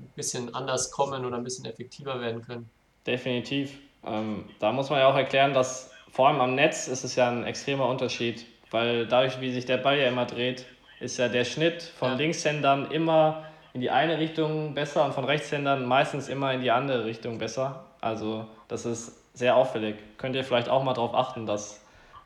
[0.00, 2.72] ein bisschen anders kommen oder ein bisschen effektiver werden können.
[3.06, 3.78] definitiv.
[4.04, 7.28] Ähm, da muss man ja auch erklären, dass vor allem am Netz ist es ja
[7.30, 10.66] ein extremer Unterschied, weil dadurch, wie sich der Ball ja immer dreht,
[10.98, 12.16] ist ja der Schnitt von Ja.
[12.16, 17.04] Linkshändern immer in die eine Richtung besser und von Rechtshändern meistens immer in die andere
[17.04, 17.84] Richtung besser.
[18.00, 19.96] Also das ist sehr auffällig.
[20.18, 21.80] Könnt ihr vielleicht auch mal darauf achten, dass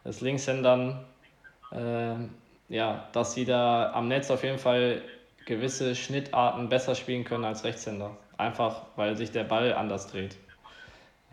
[0.05, 1.05] es Linkshändern,
[1.73, 2.31] ähm,
[2.69, 5.03] ja, dass sie da am Netz auf jeden Fall
[5.47, 8.17] gewisse Schnittarten besser spielen können als Rechtshänder.
[8.39, 10.37] Einfach, weil sich der Ball anders dreht.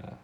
[0.02, 0.18] Ja,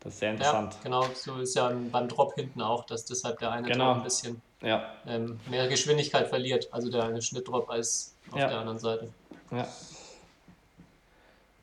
[0.00, 0.76] das ist sehr Ja, interessant.
[0.82, 3.94] genau, so ist ja beim Drop hinten auch, dass deshalb der eine Genau.
[3.94, 8.48] Ein bisschen Ja, ähm, mehr Geschwindigkeit verliert, also der eine Schnittdrop als auf Ja.
[8.48, 9.12] der anderen Seite.
[9.52, 9.68] ja.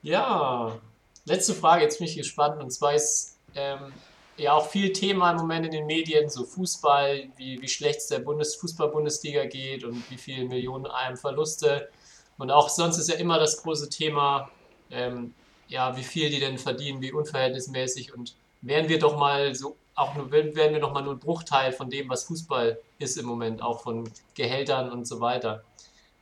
[0.02, 0.80] Ja,
[1.26, 2.62] letzte Frage, jetzt bin ich gespannt.
[2.62, 3.92] Und zwar ist ähm,
[4.38, 8.08] ja auch viel Thema im Moment in den Medien, so Fußball, wie, wie schlecht es
[8.08, 11.90] der Bundes Fußball-Bundesliga geht und wie viele Millionen einem Verluste.
[12.38, 14.52] Und auch sonst ist ja immer das große Thema,
[14.92, 15.34] ähm,
[15.68, 18.14] ja, wie viel die denn verdienen, wie unverhältnismäßig.
[18.14, 21.72] Und wären wir doch mal so, auch nur, wären wir doch mal nur ein Bruchteil
[21.72, 25.64] von dem, was Fußball ist im Moment, auch von Gehältern und so weiter.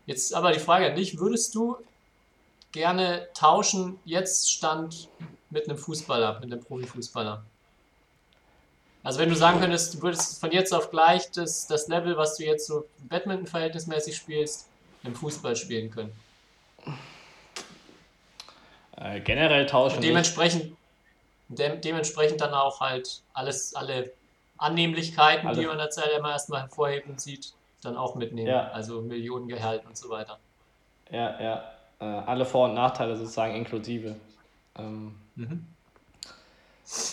[0.05, 1.77] Jetzt aber die Frage an dich, würdest du
[2.71, 5.09] gerne tauschen, jetzt Stand
[5.49, 7.43] mit einem Fußballer, mit einem Profifußballer.
[9.03, 12.37] Also wenn du sagen könntest, du würdest von jetzt auf gleich das, das Level, was
[12.37, 14.67] du jetzt so Badminton verhältnismäßig spielst,
[15.03, 16.13] im Fußball spielen können.
[18.95, 19.97] Äh, generell tauschen.
[19.97, 20.75] Und dementsprechend,
[21.49, 24.11] de dementsprechend dann auch halt alles, alle
[24.57, 27.53] Annehmlichkeiten, die Alle- man derzeit immer erstmal hervorhebt und sieht,
[27.83, 28.47] dann auch mitnehmen.
[28.47, 28.69] Ja.
[28.69, 30.39] Also Millionengehalt und so weiter.
[31.11, 31.63] Ja, ja.
[31.99, 34.15] Äh, alle Vor- und Nachteile sozusagen inklusive.
[34.77, 35.15] Ähm,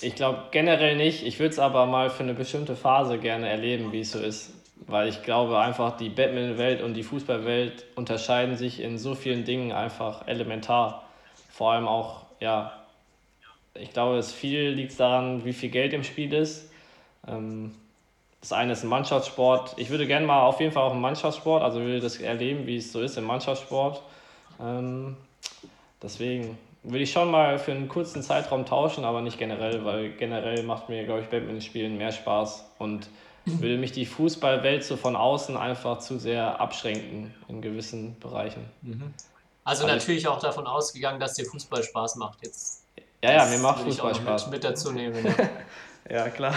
[0.01, 1.25] ich glaube generell nicht.
[1.25, 4.53] Ich würde es aber mal für eine bestimmte Phase gerne erleben, wie es so ist.
[4.87, 9.73] Weil ich glaube einfach, die Badminton-Welt und die Fußballwelt unterscheiden sich in so vielen Dingen
[9.73, 11.05] einfach elementar.
[11.51, 12.80] Vor allem auch, ja,
[13.75, 16.71] ich glaube, es viel liegt daran, wie viel Geld im Spiel ist.
[17.27, 17.75] Ähm,
[18.41, 19.75] das eine ist ein Mannschaftssport.
[19.77, 22.77] Ich würde gerne mal auf jeden Fall auch einen Mannschaftssport, also würde das erleben, wie
[22.77, 24.03] es so ist im Mannschaftssport.
[24.61, 25.17] Ähm,
[26.03, 30.63] deswegen würde ich schon mal für einen kurzen Zeitraum tauschen, aber nicht generell, weil generell
[30.63, 33.09] macht mir, glaube ich, Badminton spielen mehr Spaß und
[33.45, 38.65] würde mich die Fußballwelt so von außen einfach zu sehr abschränken in gewissen Bereichen.
[39.65, 42.39] Also, Also- natürlich auch davon ausgegangen, dass dir Fußball Spaß macht.
[42.43, 42.80] Jetzt
[43.23, 44.47] Ja, ja, mir macht Fußball noch Spaß.
[44.47, 45.25] Mit, mit dazu nehmen.
[45.25, 45.33] Ja.
[46.09, 46.55] Ja, klar.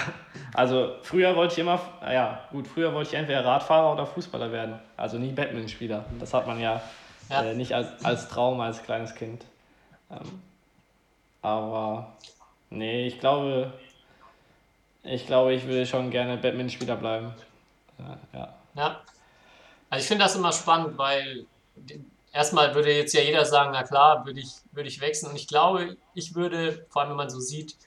[0.56, 4.80] Also früher wollte ich immer, ja gut, früher wollte ich entweder Radfahrer oder Fußballer werden.
[4.98, 6.06] Also nie Badmintonspieler.
[6.20, 6.82] Das hat man ja
[7.30, 7.44] Ja.
[7.44, 9.46] Äh, nicht als, als Traum als kleines Kind.
[10.10, 10.42] Ähm,
[11.42, 12.14] aber
[12.72, 13.74] nee, ich glaube,
[15.04, 17.34] ich glaube, ich will schon gerne Badmintonspieler bleiben.
[18.00, 18.54] Äh, ja.
[18.76, 19.02] Ja.
[19.90, 21.46] Also ich finde das immer spannend, weil
[22.34, 25.30] erstmal würde jetzt ja jeder sagen, na klar, würde ich, würde ich wechseln.
[25.30, 27.78] Und ich glaube, ich würde, vor allem wenn man so sieht,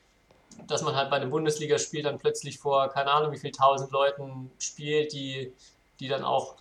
[0.67, 4.51] dass man halt bei einem Bundesligaspiel dann plötzlich vor, keine Ahnung, wie viel tausend Leuten
[4.59, 5.53] spielt, die,
[6.01, 6.55] die dann auch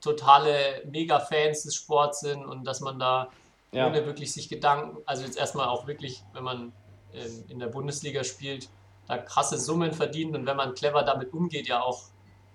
[0.00, 3.28] totale Mega-Fans des Sports sind und dass man da
[3.72, 3.86] ja.
[3.86, 6.72] ohne wirklich sich Gedanken, also jetzt erstmal auch wirklich, wenn man
[7.12, 8.68] ähm, in der Bundesliga spielt,
[9.06, 12.04] da krasse Summen verdient und wenn man clever damit umgeht, ja auch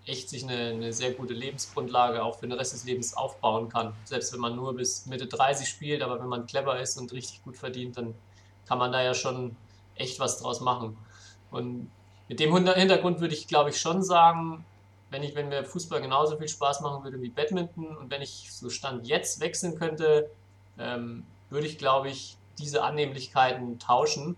[0.06, 3.94] echt sich eine, eine sehr gute Lebensgrundlage auch für den Rest des Lebens aufbauen kann.
[4.04, 7.44] Selbst wenn man nur bis Mitte 30 spielt, aber wenn man clever ist und richtig
[7.44, 8.14] gut verdient, dann
[8.68, 9.56] kann man da ja schon
[9.96, 10.98] echt was draus machen.
[11.52, 11.90] Und
[12.28, 14.66] mit dem Hintergrund würde ich, glaube ich, schon sagen,
[15.10, 18.50] wenn ich, wenn mir Fußball genauso viel Spaß machen würde wie Badminton und wenn ich
[18.52, 20.30] so Stand jetzt wechseln könnte,
[20.80, 24.36] ähm, würde ich, glaube ich, diese Annehmlichkeiten tauschen.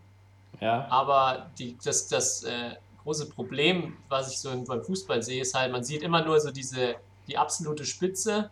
[0.60, 0.88] Ja.
[0.90, 2.76] Aber die, das, das äh,
[3.06, 6.52] große Problem, was ich so beim Fußball sehe, ist halt, man sieht immer nur so
[6.52, 6.96] diese,
[7.28, 8.50] die absolute Spitze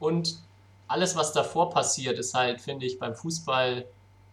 [0.00, 0.40] und
[0.88, 3.86] alles, was davor passiert, ist halt, finde ich, beim Fußball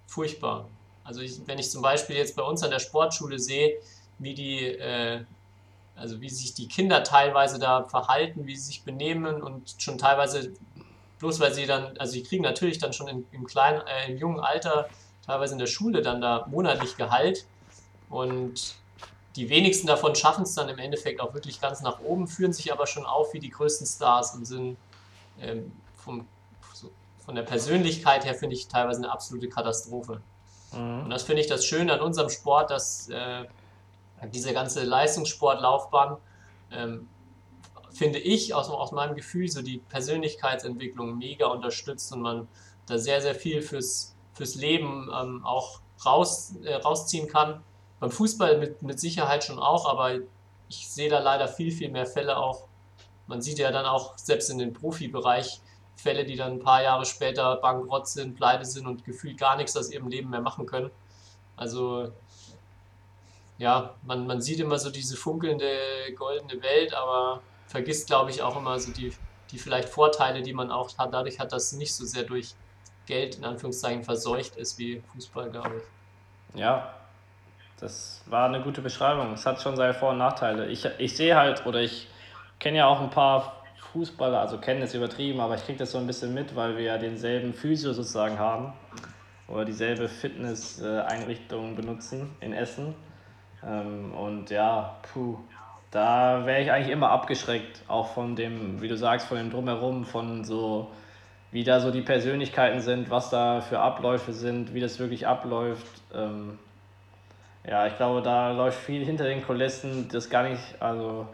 [0.07, 0.67] furchtbar.
[1.03, 3.77] Also ich, wenn ich zum Beispiel jetzt bei uns an der Sportschule sehe,
[4.17, 5.23] wie die, äh,
[5.95, 10.53] also wie sich die Kinder teilweise da verhalten, wie sie sich benehmen und schon teilweise,
[11.19, 14.17] bloß weil sie dann, also die kriegen natürlich dann schon in, im kleinen, äh, im
[14.17, 14.89] jungen Alter,
[15.25, 17.45] teilweise in der Schule dann da monatlich Gehalt
[18.09, 18.80] und
[19.35, 22.71] die wenigsten davon schaffen es dann im Endeffekt auch wirklich ganz nach oben, führen sich
[22.71, 24.77] aber schon auf wie die größten Stars und sind
[25.39, 26.27] ähm, vom,
[27.25, 30.21] von der Persönlichkeit her, finde ich, teilweise eine absolute Katastrophe.
[30.73, 31.03] Mhm.
[31.03, 33.45] Und das finde ich das Schöne an unserem Sport, dass äh,
[34.33, 36.17] diese ganze Leistungssportlaufbahn,
[36.71, 37.07] ähm,
[37.91, 42.47] finde ich aus, aus meinem Gefühl, so die Persönlichkeitsentwicklung mega unterstützt und man
[42.85, 47.61] da sehr, sehr viel fürs, fürs Leben ähm, auch raus, äh, rausziehen kann
[48.01, 50.15] beim Fußball mit, mit Sicherheit schon auch, aber
[50.67, 52.65] ich sehe da leider viel, viel mehr Fälle auch.
[53.27, 55.61] Man sieht ja dann auch selbst in den Profibereich
[55.95, 59.77] Fälle, die dann ein paar Jahre später bankrott sind, pleite sind und gefühlt gar nichts
[59.77, 60.89] aus ihrem Leben mehr machen können.
[61.55, 62.11] Also
[63.59, 65.67] ja, man, man sieht immer so diese funkelnde
[66.15, 69.13] goldene Welt, aber vergisst, glaube ich, auch immer so die,
[69.51, 72.55] die vielleicht Vorteile, die man auch hat, dadurch hat, dass nicht so sehr durch
[73.05, 76.59] Geld in Anführungszeichen verseucht ist wie Fußball, glaube ich.
[76.59, 76.95] Ja,
[77.81, 79.33] das war eine gute Beschreibung.
[79.33, 80.67] Es hat schon seine Vor- und Nachteile.
[80.67, 82.07] Ich, ich sehe halt, oder ich
[82.59, 85.97] kenne ja auch ein paar Fußballer, also kennen ist übertrieben, aber ich kriege das so
[85.97, 88.71] ein bisschen mit, weil wir ja denselben Physio sozusagen haben
[89.47, 92.95] oder dieselbe Fitness-Einrichtung benutzen in Essen.
[93.65, 95.37] Ähm, und ja, puh,
[95.89, 100.05] da wäre ich eigentlich immer abgeschreckt, auch von dem, wie du sagst, von dem Drumherum,
[100.05, 100.91] von so,
[101.51, 106.01] wie da so die Persönlichkeiten sind, was da für Abläufe sind, wie das wirklich abläuft.
[107.67, 111.27] Ja, ich glaube, da läuft viel hinter den Kulissen, das gar nicht, also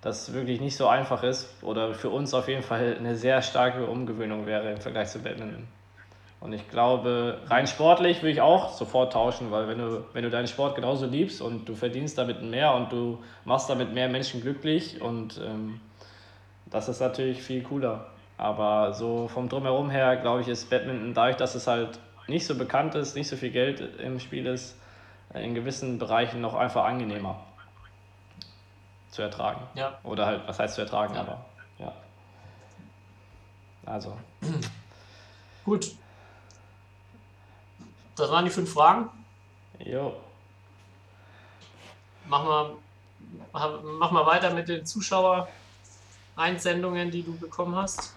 [0.00, 3.84] das wirklich nicht so einfach ist oder für uns auf jeden Fall eine sehr starke
[3.84, 5.68] Umgewöhnung wäre im Vergleich zu Badminton.
[6.40, 10.30] Und ich glaube, rein sportlich würde ich auch sofort tauschen, weil wenn du, wenn du
[10.30, 14.40] deinen Sport genauso liebst und du verdienst damit mehr und du machst damit mehr Menschen
[14.40, 15.80] glücklich und ähm,
[16.70, 18.06] das ist natürlich viel cooler.
[18.38, 22.54] Aber so vom Drumherum her, glaube ich, ist Badminton, dadurch, dass es halt nicht so
[22.54, 24.79] bekannt ist, nicht so viel Geld im Spiel ist,
[25.34, 27.44] in gewissen Bereichen noch einfach angenehmer
[29.10, 29.66] zu ertragen.
[29.74, 29.98] Ja.
[30.02, 31.20] Oder halt, was heißt zu ertragen, ja.
[31.20, 31.44] aber
[31.78, 31.94] ja.
[33.86, 34.18] Also.
[35.64, 35.94] Gut.
[38.16, 39.08] Das waren die fünf Fragen.
[39.78, 40.14] Jo.
[42.26, 42.72] Mach mal,
[43.52, 48.14] mach mal weiter mit den Zuschauer-Einsendungen, die du bekommen hast.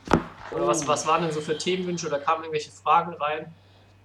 [0.51, 3.55] Oder was, was waren denn so für Themenwünsche oder kamen irgendwelche Fragen rein?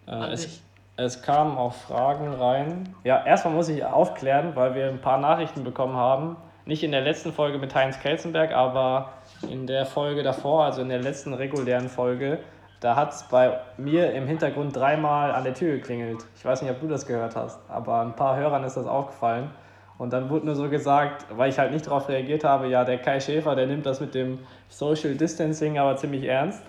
[0.06, 0.62] Äh, es,
[0.98, 2.94] es kamen auch Fragen rein.
[3.04, 6.36] Ja, erstmal muss ich aufklären, weil wir ein paar Nachrichten bekommen haben.
[6.66, 9.10] Nicht in der letzten Folge mit Heinz Kelzenberg, aber
[9.48, 12.40] in der Folge davor, also in der letzten regulären Folge,
[12.80, 16.24] da hat es bei mir im Hintergrund dreimal an der Tür geklingelt.
[16.36, 19.50] Ich weiß nicht, ob du das gehört hast, aber ein paar Hörern ist das aufgefallen.
[19.98, 22.98] Und dann wurde nur so gesagt, weil ich halt nicht darauf reagiert habe, ja, der
[22.98, 26.62] Kai Schäfer, der nimmt das mit dem Social Distancing aber ziemlich ernst.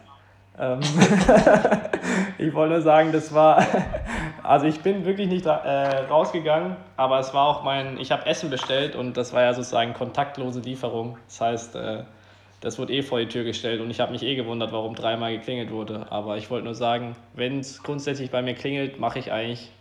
[0.60, 0.80] Ähm
[2.38, 3.66] ich wollte nur sagen, das war,
[4.44, 8.50] also ich bin wirklich nicht äh, rausgegangen, aber es war auch mein, ich habe Essen
[8.50, 11.18] bestellt und das war ja sozusagen kontaktlose Lieferung.
[11.28, 12.04] Das heißt, äh,
[12.62, 15.32] das wurde eh vor die Tür gestellt und ich habe mich eh gewundert, warum dreimal
[15.32, 16.08] geklingelt wurde.
[16.10, 19.72] Aber ich wollte nur sagen, wenn es grundsätzlich bei mir klingelt, mache ich eigentlich,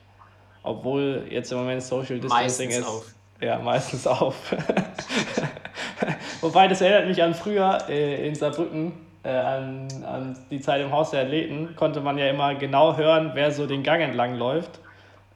[0.63, 3.15] obwohl jetzt im Moment Social Distancing meistens ist, auf.
[3.41, 4.55] ja meistens auf.
[6.41, 10.93] Wobei das erinnert mich an früher äh, in Saarbrücken äh, an, an die Zeit im
[10.93, 14.79] Haus der Athleten, konnte man ja immer genau hören, wer so den Gang entlang läuft,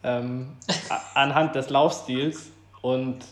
[0.03, 0.57] ähm,
[1.15, 2.51] anhand des Laufstils.
[2.81, 3.25] Und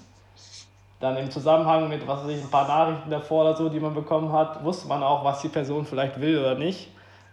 [1.00, 3.94] dann im Zusammenhang mit, was weiß ich, ein paar Nachrichten davor oder so, die man
[3.94, 6.88] bekommen hat, wusste man auch, was die Person vielleicht will oder nicht.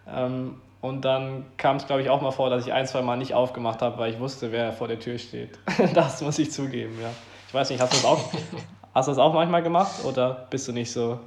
[0.08, 3.18] Ähm, und dann kam es, glaube ich, auch mal vor, dass ich ein, zwei Mal
[3.18, 5.60] nicht aufgemacht habe, weil ich wusste, wer vor der Tür steht.
[5.94, 7.10] das muss ich zugeben, ja.
[7.48, 8.20] Ich weiß nicht, hast du das auch,
[8.94, 11.20] hast du das auch manchmal gemacht oder bist du nicht so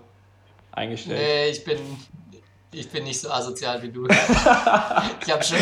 [0.72, 1.18] eingestellt?
[1.18, 1.78] Nee, ich bin,
[2.72, 4.06] ich bin nicht so asozial wie du.
[4.08, 5.58] ich habe schon,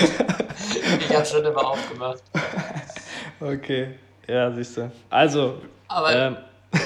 [1.16, 2.22] hab schon immer aufgemacht.
[3.40, 3.94] Okay,
[4.26, 4.90] ja, siehst du.
[5.10, 6.36] Also, aber, ähm,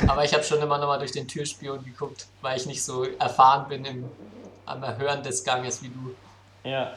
[0.06, 3.68] aber ich habe schon immer nochmal durch den Türspion geguckt, weil ich nicht so erfahren
[3.68, 4.04] bin im,
[4.66, 6.14] am Hören des Ganges wie du.
[6.68, 6.92] Ja,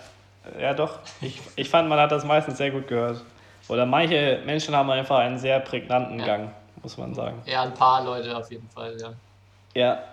[0.60, 1.00] ja doch.
[1.22, 3.24] Ich, ich fand, man hat das meistens sehr gut gehört.
[3.68, 6.26] Oder manche Menschen haben einfach einen sehr prägnanten ja.
[6.26, 6.52] Gang,
[6.84, 7.42] muss man sagen.
[7.46, 9.14] Ja, ein paar Leute auf jeden Fall, ja.
[9.74, 10.04] Ja,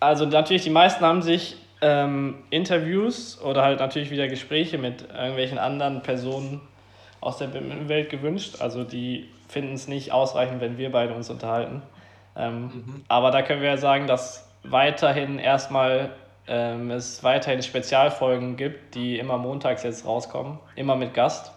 [0.00, 5.58] also natürlich, die meisten haben sich ähm, Interviews oder halt natürlich wieder Gespräche mit irgendwelchen
[5.58, 6.60] anderen Personen
[7.20, 7.48] aus der
[7.88, 8.60] Welt gewünscht.
[8.60, 11.82] Also die finden es nicht ausreichend, wenn wir beide uns unterhalten.
[12.36, 13.04] Ähm, mhm.
[13.08, 16.10] Aber da können wir ja sagen, dass weiterhin erstmal
[16.46, 21.52] ähm, es weiterhin Spezialfolgen gibt, die immer montags jetzt rauskommen, immer mit Gast.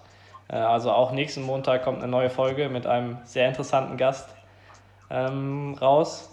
[0.49, 4.35] Äh, also auch nächsten Montag kommt eine neue Folge mit einem sehr interessanten Gast
[5.09, 6.30] ähm, raus.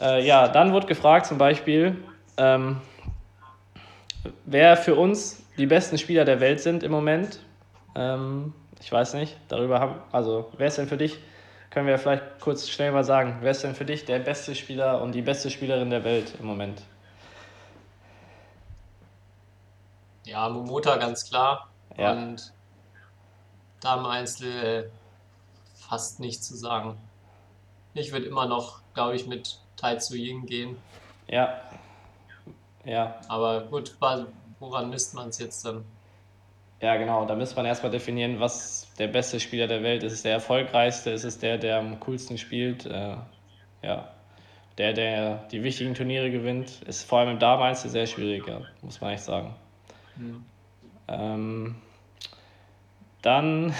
[0.00, 2.02] Äh, ja, dann wird gefragt zum Beispiel,
[2.36, 2.80] ähm,
[4.46, 7.40] wer für uns die besten Spieler der Welt sind im Moment.
[7.94, 11.18] Ähm, ich weiß nicht, darüber haben, also wer ist denn für dich,
[11.68, 15.02] können wir vielleicht kurz schnell mal sagen, wer ist denn für dich der beste Spieler
[15.02, 16.82] und die beste Spielerin der Welt im Moment?
[20.24, 21.68] Ja, Momota ganz klar.
[21.96, 22.12] Ja.
[22.12, 22.52] Und
[23.80, 24.88] Damen-Einzel äh,
[25.74, 26.96] fast nichts zu sagen.
[27.94, 30.76] Ich würde immer noch, glaube ich, mit Tai Tzu Ying gehen.
[31.28, 31.60] Ja.
[32.84, 33.20] Ja.
[33.28, 33.96] Aber gut,
[34.58, 35.84] woran misst man es jetzt dann?
[36.80, 37.26] Ja, genau.
[37.26, 40.12] Da müsste man erstmal definieren, was der beste Spieler der Welt ist.
[40.12, 41.10] Ist es der erfolgreichste?
[41.10, 42.86] Ist es der, der am coolsten spielt?
[42.86, 43.16] Äh,
[43.82, 44.08] ja.
[44.78, 48.44] Der, der die wichtigen Turniere gewinnt, ist vor allem im Damals sehr schwierig,
[48.80, 49.54] muss man echt sagen.
[50.16, 50.44] Mhm.
[51.08, 51.76] Ähm,
[53.20, 53.74] dann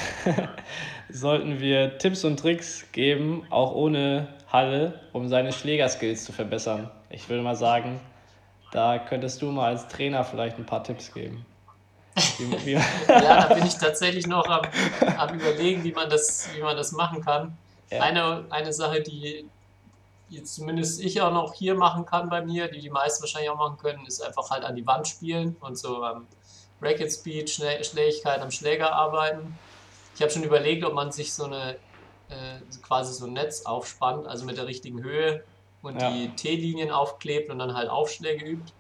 [1.08, 6.90] sollten wir Tipps und Tricks geben, auch ohne Halle, um seine Schlägerskills zu verbessern.
[7.08, 8.00] Ich würde mal sagen,
[8.72, 11.46] da könntest du mal als Trainer vielleicht ein paar Tipps geben.
[12.38, 12.72] Wie, wie
[13.08, 14.62] ja, da bin ich tatsächlich noch am,
[15.16, 17.56] am, überlegen, wie man das, wie man das machen kann.
[17.90, 18.02] Ja.
[18.02, 19.48] Eine, eine Sache, die
[20.28, 23.56] jetzt zumindest ich auch noch hier machen kann bei mir, die die meisten wahrscheinlich auch
[23.56, 26.26] machen können, ist einfach halt an die Wand spielen und so am
[26.80, 29.58] Racket Speed, Schnelligkeit am Schläger arbeiten.
[30.14, 31.76] Ich habe schon überlegt, ob man sich so eine
[32.30, 35.44] äh, quasi so ein Netz aufspannt, also mit der richtigen Höhe
[35.82, 36.10] und ja.
[36.10, 38.72] die T-Linien aufklebt und dann halt Aufschläge übt.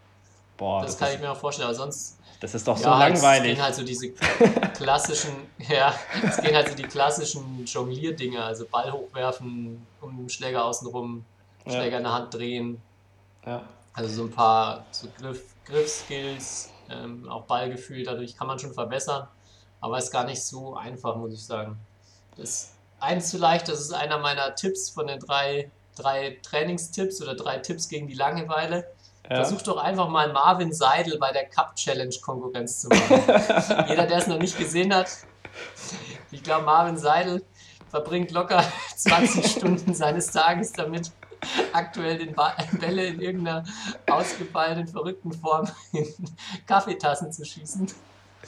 [0.56, 2.98] Boah, das, das kann ich mir auch vorstellen, aber sonst das ist doch so ja,
[2.98, 3.50] langweilig.
[3.50, 4.12] Es gehen halt so diese
[4.74, 5.34] klassischen,
[5.68, 5.94] ja,
[6.26, 11.24] es gehen halt so die klassischen Jonglier-Dinge, also Ball hochwerfen, um den Schläger außenrum,
[11.66, 11.96] Schläger ja.
[11.98, 12.82] in der Hand drehen.
[13.44, 13.62] Ja.
[13.92, 19.28] Also so ein paar so Griff, Griffskills, ähm, auch Ballgefühl, dadurch kann man schon verbessern,
[19.82, 21.78] aber ist gar nicht so einfach, muss ich sagen.
[22.36, 27.34] Das eins zu leicht, das ist einer meiner Tipps von den drei, drei Trainingstipps oder
[27.34, 28.86] drei Tipps gegen die Langeweile
[29.30, 29.36] ja.
[29.36, 33.22] Versuch doch einfach mal Marvin Seidel bei der Cup Challenge Konkurrenz zu machen.
[33.88, 35.08] Jeder, der es noch nicht gesehen hat,
[36.32, 37.44] ich glaube, Marvin Seidel
[37.90, 38.64] verbringt locker
[38.96, 41.12] 20 Stunden seines Tages damit,
[41.72, 43.62] aktuell den ba Bälle in irgendeiner
[44.10, 46.12] ausgefallenen, verrückten Form in
[46.66, 47.86] Kaffeetassen zu schießen.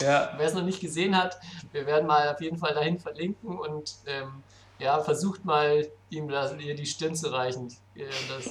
[0.00, 0.32] Ja.
[0.36, 1.38] Wer es noch nicht gesehen hat,
[1.72, 4.42] wir werden mal auf jeden Fall dahin verlinken und ähm,
[4.78, 7.68] ja, versucht mal ihm das, hier die Stirn zu reichen.
[7.94, 8.50] Das,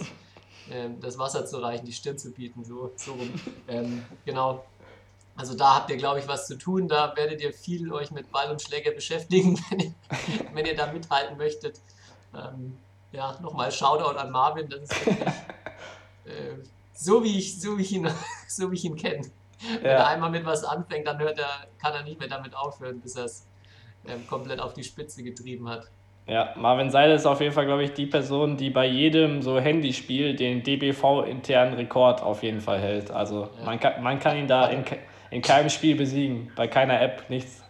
[0.69, 3.33] ähm, das Wasser zu reichen, die Stirn zu bieten, so, so rum.
[3.67, 4.63] Ähm, genau.
[5.35, 6.87] Also da habt ihr, glaube ich, was zu tun.
[6.87, 9.93] Da werdet ihr viel euch mit Ball und Schläger beschäftigen, wenn ihr,
[10.53, 11.79] wenn ihr da mithalten möchtet.
[12.33, 12.77] Ähm,
[13.11, 14.69] ja, nochmal Shoutout an Marvin.
[14.69, 15.27] Das ist wirklich
[16.25, 16.55] äh,
[16.93, 18.09] so, wie ich, so, wie ich ihn,
[18.47, 19.29] so ihn kenne.
[19.81, 22.99] Wenn er einmal mit was anfängt, dann hört er, kann er nicht mehr damit aufhören,
[23.01, 23.47] bis er es
[24.07, 25.89] ähm, komplett auf die Spitze getrieben hat.
[26.27, 29.59] Ja, Marvin Seidel ist auf jeden Fall, glaube ich, die Person, die bei jedem so
[29.59, 33.11] Handyspiel den DBV-internen Rekord auf jeden Fall hält.
[33.11, 33.65] Also ja.
[33.65, 34.85] man, kann, man kann ihn da in,
[35.31, 37.61] in keinem Spiel besiegen, bei keiner App, nichts.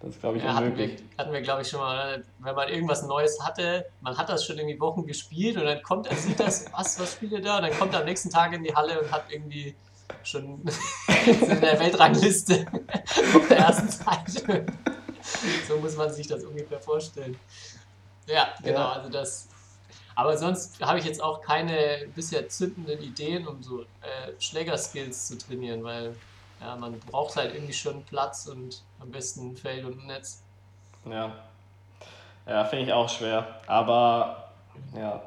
[0.00, 0.92] Das ist, glaube ich, ja, unmöglich.
[0.92, 4.30] Hatten wir, hatten wir glaube ich, schon mal, wenn man irgendwas Neues hatte, man hat
[4.30, 7.40] das schon irgendwie Wochen gespielt und dann kommt er, sieht das, was, was spielt er
[7.42, 7.56] da?
[7.56, 9.74] Und dann kommt er am nächsten Tag in die Halle und hat irgendwie
[10.22, 10.62] schon
[11.26, 12.66] in der Weltrangliste
[13.34, 14.66] auf der ersten Seite.
[15.66, 17.38] so muss man sich das ungefähr vorstellen.
[18.26, 18.80] Ja, genau.
[18.80, 18.92] Ja.
[18.92, 19.48] Also das.
[20.14, 23.84] Aber sonst habe ich jetzt auch keine bisher zündenden Ideen, um so äh,
[24.38, 26.14] Schlägerskills zu trainieren, weil
[26.60, 30.42] ja, man braucht halt irgendwie schon Platz und am besten ein Feld und ein Netz.
[31.06, 31.32] Ja.
[32.46, 33.60] Ja, finde ich auch schwer.
[33.66, 34.50] Aber
[34.94, 35.22] ja,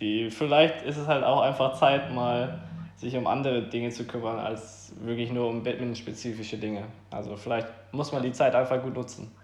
[0.00, 2.65] die, vielleicht ist es halt auch einfach Zeit, mal
[2.96, 6.84] sich um andere Dinge zu kümmern, als wirklich nur um Badminton-spezifische Dinge.
[7.10, 9.34] Also vielleicht muss man die Zeit einfach gut nutzen.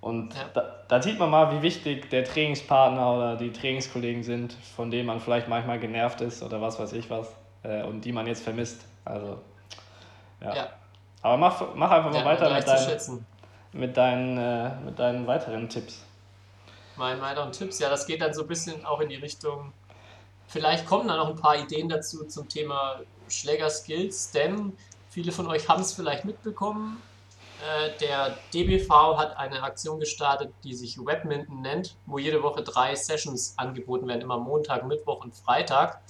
[0.00, 0.48] Und Ja.
[0.54, 5.06] da, da sieht man mal, wie wichtig der Trainingspartner oder die Trainingskollegen sind, von denen
[5.06, 7.28] man vielleicht manchmal genervt ist oder was weiß ich was,
[7.64, 8.86] äh, und die man jetzt vermisst.
[9.04, 9.38] Also,
[10.40, 10.54] ja.
[10.56, 10.68] Ja.
[11.22, 13.26] Aber mach, mach einfach mal Ja, weiter mit, zu dein, schätzen.
[13.72, 16.02] mit, deinen, äh, mit deinen weiteren Tipps.
[16.96, 19.72] Meine weiteren Tipps, ja, das geht dann so ein bisschen auch in die Richtung.
[20.50, 24.76] Vielleicht kommen da noch ein paar Ideen dazu zum Thema Schlägerskills, denn
[25.08, 27.00] viele von euch haben es vielleicht mitbekommen.
[27.62, 32.96] Äh, der DBV hat eine Aktion gestartet, die sich Webminton nennt, wo jede Woche drei
[32.96, 36.00] Sessions angeboten werden, immer Montag, Mittwoch und Freitag.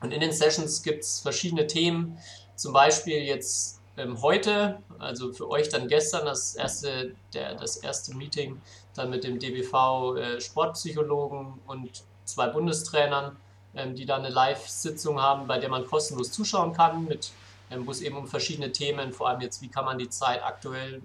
[0.00, 2.18] Und in den Sessions gibt es verschiedene Themen,
[2.54, 8.14] zum Beispiel jetzt ähm, heute, also für euch dann gestern das erste, der, das erste
[8.14, 8.60] Meeting
[8.94, 13.36] dann mit dem DBV äh, Sportpsychologen und zwei Bundestrainern,
[13.74, 17.30] ähm, die dann eine Live-Sitzung haben, bei der man kostenlos zuschauen kann, mit,
[17.70, 20.42] ähm, wo es eben um verschiedene Themen, vor allem jetzt, wie kann man die Zeit
[20.42, 21.02] aktuell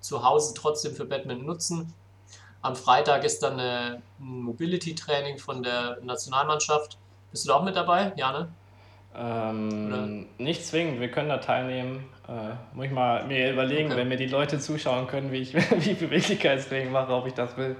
[0.00, 1.92] zu Hause trotzdem für Badminton nutzen.
[2.62, 6.98] Am Freitag ist dann äh, ein Mobility-Training von der Nationalmannschaft.
[7.30, 8.48] Bist du da auch mit dabei, Jane?
[9.14, 12.04] Ähm, nicht zwingend, wir können da teilnehmen.
[12.28, 13.96] Äh, muss ich mal mir überlegen, Okay.
[14.00, 17.76] wenn mir die Leute zuschauen können, wie ich wie Beweglichkeitstraining mache, ob ich das will.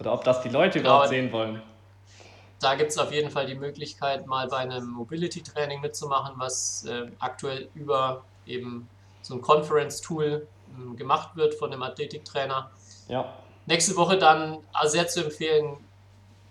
[0.00, 0.90] Oder ob das die Leute Genau.
[0.94, 1.62] überhaupt sehen wollen.
[2.60, 7.10] Da gibt es auf jeden Fall die Möglichkeit, mal bei einem Mobility-Training mitzumachen, was äh,
[7.18, 8.88] aktuell über eben
[9.22, 10.46] so ein Conference-Tool
[10.78, 12.70] ähm, gemacht wird von einem Athletiktrainer.
[13.08, 13.34] Ja,
[13.66, 15.76] Nächste Woche dann äh, sehr zu empfehlen,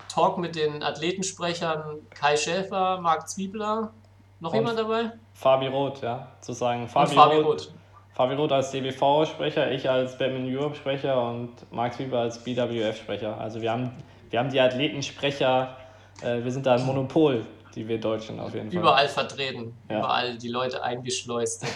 [0.09, 3.91] Talk mit den Athletensprechern Kai Schäfer, Marc Zwiebler.
[4.39, 5.11] Noch Und jemand dabei?
[5.33, 6.27] Fabi Roth, ja.
[6.41, 7.73] Zu sagen, Und Fabi, Fabi Roth, Roth.
[8.13, 13.39] Fabi Roth als DBV-Sprecher, ich als Badminton Europe-Sprecher und Marc Zwiebel als BWF-Sprecher.
[13.39, 13.91] Also wir haben,
[14.29, 15.75] wir haben die Athletensprecher,
[16.21, 17.45] äh, wir sind da ein Monopol,
[17.75, 18.79] die wir Deutschen auf jeden Fall.
[18.79, 19.99] Überall vertreten, Ja.
[19.99, 21.65] überall die Leute eingeschleust.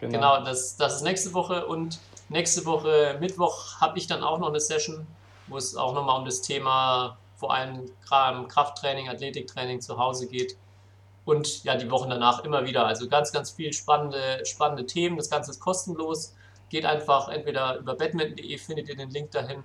[0.00, 0.12] Genau.
[0.12, 4.48] Genau, das, das ist nächste Woche und nächste Woche Mittwoch habe ich dann auch noch
[4.48, 5.04] eine Session,
[5.48, 7.86] wo es auch nochmal um das Thema vor allem
[8.48, 10.56] Krafttraining, Athletiktraining zu Hause geht.
[11.24, 12.86] Und ja, die Wochen danach immer wieder.
[12.86, 15.16] Also ganz, ganz viel spannende, spannende Themen.
[15.16, 16.34] Das Ganze ist kostenlos.
[16.68, 19.62] Geht einfach entweder über badminton.de, findet ihr den Link dahin,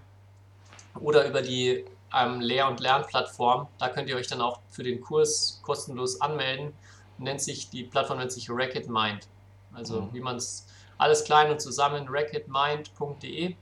[1.00, 3.68] oder über die ähm, Lehr- und Lernplattform.
[3.78, 6.74] Da könnt ihr euch dann auch für den Kurs kostenlos anmelden.
[7.18, 9.28] Nennt sich, die Plattform nennt sich Racket Mind.
[9.74, 10.14] Also Mhm.
[10.14, 13.56] wie man es alles klein und zusammen, racketmind.de.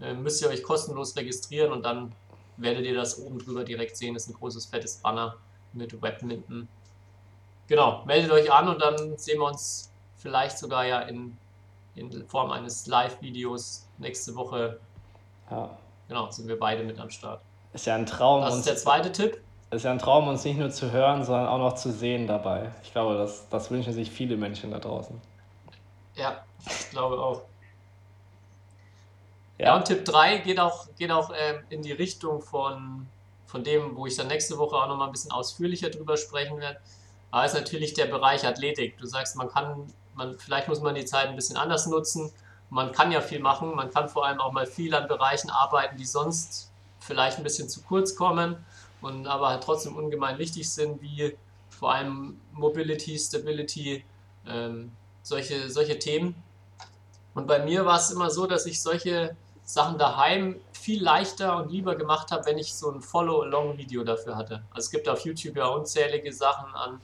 [0.00, 2.12] Äh, müsst ihr euch kostenlos registrieren und dann
[2.56, 4.14] werdet ihr das oben drüber direkt sehen.
[4.14, 5.36] Das ist ein großes, fettes Banner
[5.72, 6.68] mit Webminton.
[7.68, 11.36] Genau, meldet euch an und dann sehen wir uns vielleicht sogar ja in,
[11.94, 14.78] in Form eines Live-Videos nächste Woche.
[15.50, 15.76] Ja.
[16.08, 17.40] Genau, sind wir beide mit am Start.
[17.72, 19.40] Ist ja ein Traum, Das ist uns, der zweite Tipp.
[19.70, 22.70] ist ja ein Traum, uns nicht nur zu hören, sondern auch noch zu sehen dabei.
[22.82, 25.18] Ich glaube, das, das wünschen sich viele Menschen da draußen.
[26.14, 27.42] Ja, ich glaube auch.
[29.58, 33.06] Ja, und Tipp 3 geht auch, geht auch ähm, in die Richtung von,
[33.46, 36.80] von dem, wo ich dann nächste Woche auch nochmal ein bisschen ausführlicher drüber sprechen werde.
[37.30, 38.98] Aber ist natürlich der Bereich Athletik.
[38.98, 42.32] Du sagst, man kann, man, vielleicht muss man die Zeit ein bisschen anders nutzen.
[42.70, 43.74] Man kann ja viel machen.
[43.74, 46.71] Man kann vor allem auch mal viel an Bereichen arbeiten, die sonst
[47.02, 48.56] vielleicht ein bisschen zu kurz kommen
[49.00, 51.36] und aber halt trotzdem ungemein wichtig sind, wie
[51.68, 54.04] vor allem Mobility, Stability,
[54.46, 54.92] ähm,
[55.22, 56.34] solche, solche Themen.
[57.34, 61.70] Und bei mir war es immer so, dass ich solche Sachen daheim viel leichter und
[61.70, 64.62] lieber gemacht habe, wenn ich so ein Follow-Along-Video dafür hatte.
[64.70, 67.00] Also es gibt auf YouTube ja unzählige Sachen an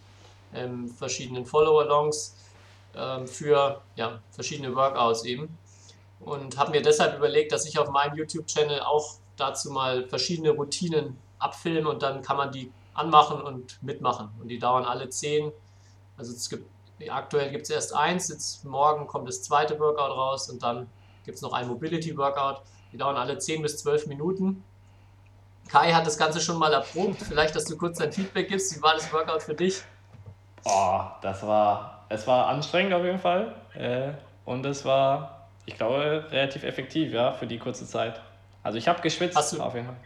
[0.55, 2.37] ähm, verschiedenen Follow-Alongs
[2.95, 5.57] ähm, für ja, verschiedene Workouts eben.
[6.21, 11.17] Und habe mir deshalb überlegt, dass ich auf meinem YouTube-Channel auch dazu mal verschiedene Routinen
[11.39, 14.31] abfilme und dann kann man die anmachen und mitmachen.
[14.41, 15.53] Und die dauern alle 10.
[16.17, 16.69] Also es gibt,
[17.09, 20.89] aktuell gibt es erst eins, jetzt morgen kommt das zweite Workout raus und dann
[21.25, 22.63] gibt es noch ein Mobility-Workout.
[22.93, 24.65] Die dauern alle 10 bis 12 Minuten.
[25.69, 27.21] Kai hat das Ganze schon mal erprobt.
[27.23, 28.75] Vielleicht, dass du kurz dein Feedback gibst.
[28.77, 29.83] Wie war das Workout für dich?
[30.65, 33.55] Oh, das war, es war anstrengend auf jeden Fall.
[33.75, 34.13] Äh,
[34.47, 38.21] und es war, ich glaube, relativ effektiv, ja, für die kurze Zeit.
[38.63, 39.97] Also ich habe geschwitzt, Hast du- auf jeden Fall.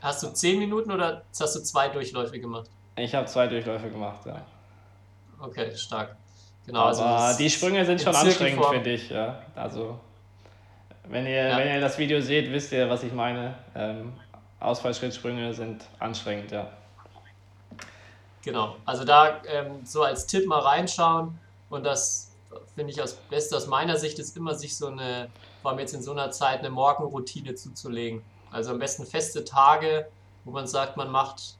[0.00, 2.70] Hast du 10 Minuten oder hast du zwei Durchläufe gemacht?
[2.96, 4.40] Ich habe zwei Durchläufe gemacht, ja.
[5.40, 6.16] Okay, stark.
[6.66, 9.40] Genau, Aber also die Sprünge sind in schon anstrengend, finde ich, ja.
[9.54, 9.98] Also,
[11.04, 11.56] wenn ihr, Ja.
[11.58, 13.54] wenn ihr das Video seht, wisst ihr, was ich meine.
[13.74, 14.12] Ähm,
[14.60, 16.66] Ausfallschrittsprünge sind anstrengend, ja.
[18.42, 21.38] Genau, also da ähm, so als Tipp mal reinschauen
[21.70, 22.27] und das
[22.78, 25.30] finde ich aus Beste aus meiner Sicht ist immer sich so eine,
[25.62, 28.22] vor allem jetzt in so einer Zeit, eine Morgenroutine zuzulegen.
[28.52, 30.06] Also am besten feste Tage,
[30.44, 31.56] wo man sagt, man macht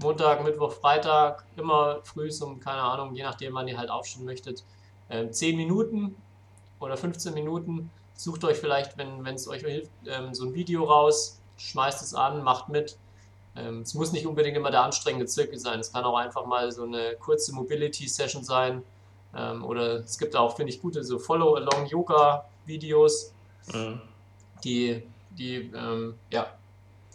[0.00, 4.64] Montag, Mittwoch, Freitag immer früh um, keine Ahnung, je nachdem, wann ihr halt aufstehen möchtet,
[5.08, 6.16] ähm, 10 Minuten
[6.80, 7.88] oder 15 Minuten.
[8.16, 12.42] Sucht euch vielleicht, wenn es euch hilft, ähm, so ein Video raus, schmeißt es an,
[12.42, 12.98] macht mit.
[13.54, 15.78] Ähm, es muss nicht unbedingt immer der anstrengende Zirkel sein.
[15.78, 18.82] Es kann auch einfach mal so eine kurze Mobility-Session sein.
[19.34, 23.32] Ähm, oder es gibt auch, finde ich, gute so Follow-Along-Yoga-Videos,
[23.72, 24.00] Mhm.
[24.62, 26.46] die, die ähm, ja,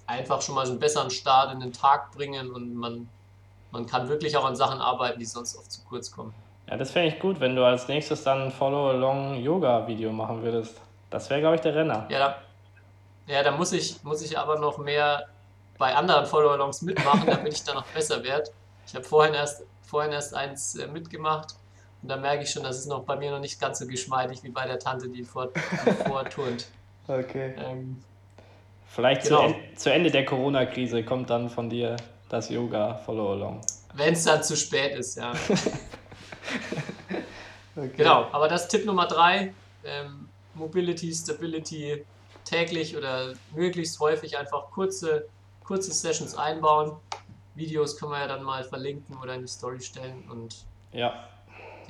[0.06, 3.08] einfach schon mal so einen besseren Start in den Tag bringen und man,
[3.72, 6.34] man kann wirklich auch an Sachen arbeiten, die sonst oft zu kurz kommen.
[6.68, 10.76] Ja, das fände ich gut, wenn du als nächstes dann ein Follow-Along-Yoga-Video machen würdest.
[11.10, 12.06] Das wäre, glaube ich, der Renner.
[12.10, 12.36] Ja, da,
[13.34, 15.28] ja, da muss ich, muss ich aber noch mehr
[15.78, 18.52] bei anderen Follow-Alongs mitmachen, damit ich da noch besser werde.
[18.86, 21.56] Ich habe vorhin erst, vorhin erst eins äh, mitgemacht
[22.02, 24.44] und da merke ich schon, dass es noch bei mir noch nicht ganz so geschmeidig
[24.44, 25.50] wie bei der Tante, die, vor,
[26.08, 26.68] vorturnt.
[27.08, 27.54] Okay.
[27.58, 28.02] Ähm,
[28.88, 29.48] Vielleicht Genau.
[29.50, 31.96] zu, en zu Ende der Corona-Krise kommt dann von dir
[32.30, 33.62] das Yoga-Follow-Along.
[33.94, 35.34] Wenn es dann zu spät ist, ja.
[37.74, 37.90] Okay.
[37.96, 39.54] Genau, aber das Tipp Nummer drei,
[39.86, 42.04] ähm, Mobility, Stability
[42.44, 45.26] täglich oder möglichst häufig einfach kurze,
[45.64, 46.98] kurze Sessions einbauen.
[47.56, 51.14] Videos können wir ja dann mal verlinken oder in die Story stellen und Ja,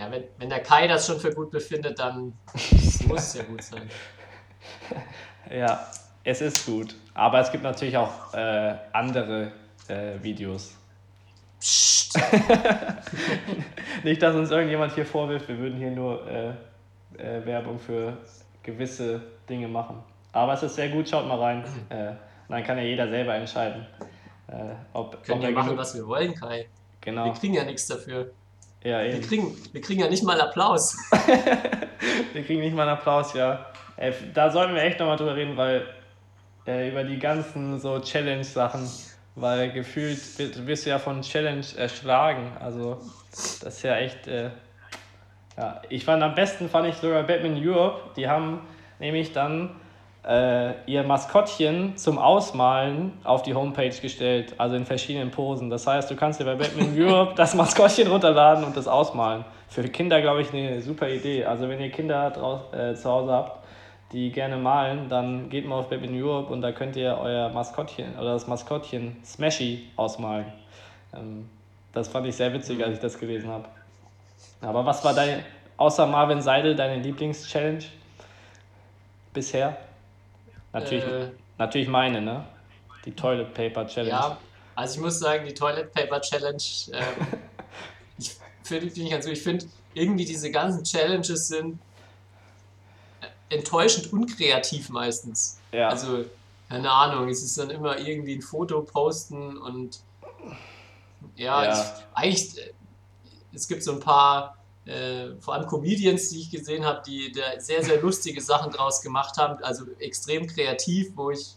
[0.01, 2.33] ja, wenn, wenn der Kai das schon für gut befindet, dann
[3.07, 3.89] muss es ja gut sein.
[5.49, 5.87] ja,
[6.23, 6.95] es ist gut.
[7.13, 9.51] Aber es gibt natürlich auch äh, andere
[9.87, 10.75] äh, Videos.
[11.59, 12.19] Psst.
[14.03, 16.49] Nicht, dass uns irgendjemand hier vorwirft, wir würden hier nur äh,
[17.17, 18.17] äh, Werbung für
[18.63, 19.97] gewisse Dinge machen.
[20.33, 21.63] Aber es ist sehr gut, schaut mal rein.
[21.89, 22.13] Äh,
[22.49, 23.85] dann kann ja jeder selber entscheiden,
[24.47, 24.53] äh,
[24.93, 26.57] ob, Können ob ja er machen, genug- was wir wollen, Kai.
[26.57, 26.65] Wir
[27.13, 27.33] Genau.
[27.33, 28.31] kriegen ja nichts dafür.
[28.84, 29.21] Ja, Wir eben.
[29.21, 30.97] kriegen, wir kriegen ja nicht mal Applaus.
[32.34, 33.67] Wir kriegen nicht mal einen Applaus, ja.
[33.97, 35.86] Äh, da sollten wir echt nochmal drüber reden, weil
[36.65, 38.89] äh, über die ganzen so Challenge-Sachen,
[39.36, 40.17] weil gefühlt
[40.65, 42.51] wirst, du ja von Challenge erschlagen.
[42.59, 44.27] Also das ist ja echt.
[44.27, 44.49] Äh,
[45.57, 48.11] ja, ich fand am besten fand ich sogar Batman Europe.
[48.15, 48.61] Die haben
[48.99, 49.80] nämlich dann
[50.28, 55.69] äh, ihr Maskottchen zum Ausmalen auf die Homepage gestellt, also in verschiedenen Posen.
[55.69, 59.45] Das heißt, du kannst dir bei Batman Europe das Maskottchen runterladen und das ausmalen.
[59.67, 61.45] Für Kinder, glaube ich, eine super Idee.
[61.45, 63.61] Also wenn ihr Kinder draus, äh, zu Hause habt,
[64.11, 68.13] die gerne malen, dann geht mal auf Batman Europe und da könnt ihr euer Maskottchen
[68.19, 70.45] oder das Maskottchen Smashy ausmalen.
[71.15, 71.49] Ähm,
[71.93, 73.65] das fand ich sehr witzig, als ich das gelesen habe.
[74.61, 75.43] Aber was war dein,
[75.78, 77.84] außer Marvin Seidel, deine Lieblings-Challenge
[79.34, 79.78] bisher?
[80.74, 82.45] Natürlich, Äh, natürlich meine, ne?
[83.05, 84.09] Die Toilet Paper Challenge.
[84.11, 84.38] Ja,
[84.76, 86.61] also ich muss sagen, die Toilet Paper Challenge,
[86.93, 87.28] ähm,
[88.17, 88.32] ich
[88.63, 89.34] finde find ich ganz gut.
[89.34, 91.80] Ich finde irgendwie diese ganzen Challenges sind
[93.22, 95.59] äh, enttäuschend unkreativ meistens.
[95.72, 95.89] Ja.
[95.89, 96.26] Also,
[96.69, 99.99] keine Ahnung, es ist dann immer irgendwie ein Foto posten und
[101.36, 101.74] ja, Ja.
[101.74, 102.72] Ich, eigentlich, äh,
[103.53, 107.59] es gibt so ein paar, äh, vor allem Comedians, die ich gesehen habe, die da
[107.59, 111.55] sehr, sehr lustige Sachen draus gemacht haben, also extrem kreativ, wo ich,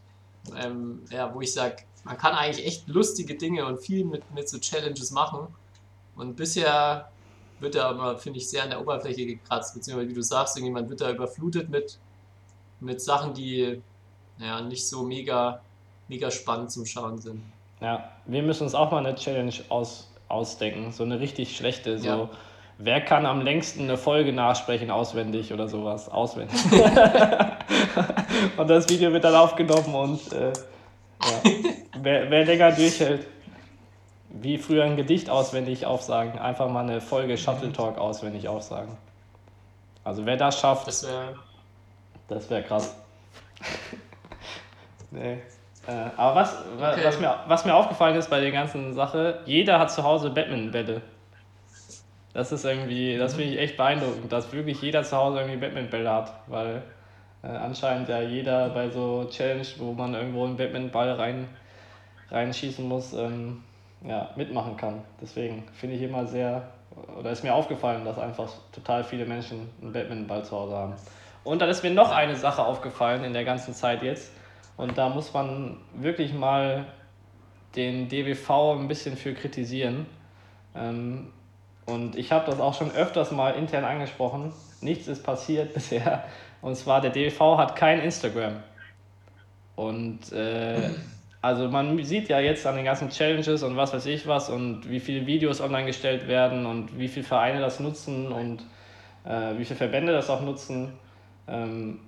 [0.57, 4.49] ähm, ja, wo ich sage, man kann eigentlich echt lustige Dinge und viel mit, mit
[4.49, 5.49] so Challenges machen.
[6.17, 7.11] Und bisher
[7.61, 10.91] wird da aber, finde ich, sehr an der Oberfläche gekratzt, beziehungsweise wie du sagst, irgendjemand
[10.91, 11.99] wird da überflutet mit,
[12.81, 13.81] mit Sachen, die
[14.39, 15.63] ja, nicht so mega,
[16.09, 17.43] mega spannend zum Schauen sind.
[17.81, 20.93] Ja, wir müssen uns auch mal eine Challenge aus, ausdenken.
[20.93, 21.99] So eine richtig schlechte.
[21.99, 22.31] So, Ja.
[22.79, 26.09] Wer kann am längsten eine Folge nachsprechen, auswendig oder sowas?
[26.09, 26.59] Auswendig.
[28.57, 31.51] und das Video wird dann aufgenommen und äh, ja.
[32.01, 33.27] wer, wer länger durchhält,
[34.31, 38.97] wie früher ein Gedicht auswendig aufsagen, einfach mal eine Folge Shuttle Talk auswendig aufsagen.
[40.03, 41.35] Also wer das schafft, Das wäre
[42.29, 42.97] das wäre krass.
[45.11, 45.39] nee.
[45.87, 47.03] Äh, aber was, wa- Okay.
[47.05, 51.03] was, mir, was mir aufgefallen ist bei der ganzen Sache, jeder hat zu Hause Batman-Bälle.
[52.35, 56.13] Das ist irgendwie, das finde ich echt beeindruckend, dass wirklich jeder zu Hause irgendwie Batman-Bälle
[56.13, 56.83] hat, weil
[57.45, 61.49] äh, anscheinend ja jeder bei so Challenge, wo man irgendwo einen Batman-Ball rein,
[62.31, 63.63] reinschießen muss, ähm,
[64.05, 65.03] ja, mitmachen kann.
[65.23, 66.69] Deswegen finde ich immer sehr,
[67.19, 70.95] oder ist mir aufgefallen, dass einfach total viele Menschen einen Batman-Ball zu Hause haben.
[71.45, 74.33] Und dann ist mir noch eine Sache aufgefallen in der ganzen Zeit jetzt.
[74.77, 76.87] Und da muss man wirklich mal
[77.77, 80.07] den DWV ein bisschen für kritisieren.
[80.75, 81.29] Ähm,
[81.87, 84.53] und ich habe das auch schon öfters mal intern angesprochen.
[84.81, 86.25] Nichts ist passiert bisher.
[86.63, 88.63] Und zwar der DWV hat kein Instagram.
[89.77, 90.91] Und äh,
[91.43, 94.89] also man sieht ja jetzt an den ganzen Challenges und was weiß ich was und
[94.89, 98.63] wie viele Videos online gestellt werden und wie viele Vereine das nutzen und
[99.25, 100.93] äh, wie viele Verbände das auch nutzen.
[101.47, 102.01] Ähm,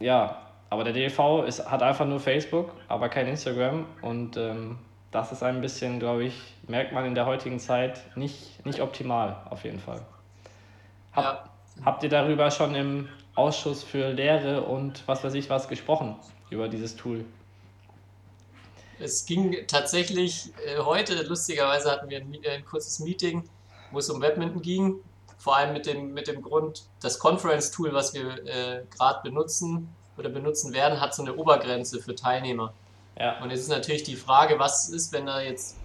[0.00, 0.38] ja,
[0.68, 4.78] aber der DLV ist, hat einfach nur Facebook, aber kein Instagram und ähm,
[5.16, 6.34] das ist ein bisschen, glaube ich,
[6.68, 10.02] merkt man in der heutigen Zeit nicht, nicht optimal auf jeden Fall.
[11.12, 11.84] Hab, Ja.
[11.86, 16.16] Habt ihr darüber schon im Ausschuss für Lehre und was weiß ich was gesprochen,
[16.50, 17.24] über dieses Tool?
[18.98, 23.48] Es ging tatsächlich äh, heute, lustigerweise hatten wir ein, äh, ein kurzes Meeting,
[23.92, 24.96] wo es um Badminton ging.
[25.38, 29.88] Vor allem mit dem, mit dem Grund, das Conference-Tool, was wir äh, gerade benutzen
[30.18, 32.74] oder benutzen werden, hat so eine Obergrenze für Teilnehmer.
[33.18, 35.76] Ja, Und jetzt ist natürlich die Frage, was ist, wenn da jetzt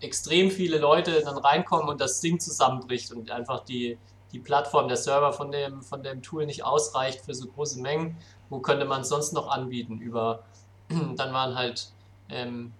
[0.00, 3.98] extrem viele Leute dann reinkommen und das Ding zusammenbricht und einfach die,
[4.32, 8.16] die Plattform, der Server von dem, von dem Tool nicht ausreicht für so große Mengen.
[8.48, 9.98] Wo könnte man es sonst noch anbieten?
[9.98, 10.44] Über,
[10.88, 11.90] dann waren halt
[12.28, 12.72] ähm,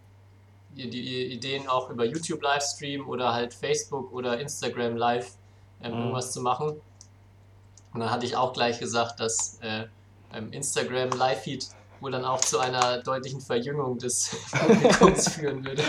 [0.77, 5.37] die, die Ideen auch über YouTube Livestream oder halt Facebook oder Instagram Live
[5.83, 5.99] ähm, Mhm.
[5.99, 6.81] irgendwas zu machen.
[7.93, 9.87] Und dann hatte ich auch gleich gesagt, dass äh,
[10.53, 11.67] Instagram Live-Feed
[12.01, 15.83] wohl dann auch zu einer deutlichen Verjüngung des Publikums führen würde.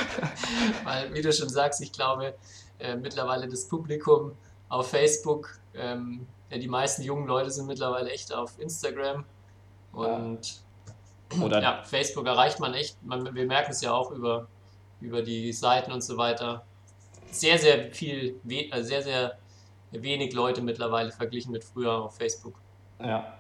[0.84, 2.36] Weil, wie du schon sagst, ich glaube,
[2.80, 4.34] äh, mittlerweile das Publikum
[4.70, 9.26] auf Facebook, ähm, ja, die meisten jungen Leute sind mittlerweile echt auf Instagram.
[9.94, 10.62] Und
[11.40, 14.48] oder ja, Facebook erreicht man echt, man, wir merken es ja auch über,
[15.00, 16.66] über die Seiten und so weiter.
[17.32, 19.38] Sehr, sehr viel, äh, sehr, sehr
[19.92, 22.56] wenig Leute mittlerweile verglichen mit früher auf Facebook.
[23.00, 23.38] Ja.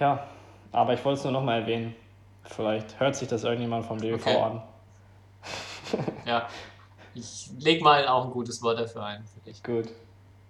[0.00, 0.26] Ja,
[0.72, 1.94] aber ich wollte es nur nochmal erwähnen.
[2.44, 4.42] Vielleicht hört sich das irgendjemand vom DBV Okay.
[4.42, 4.62] an.
[6.24, 6.48] Ja,
[7.14, 9.24] ich leg mal auch ein gutes Wort dafür ein.
[9.64, 9.88] Gut,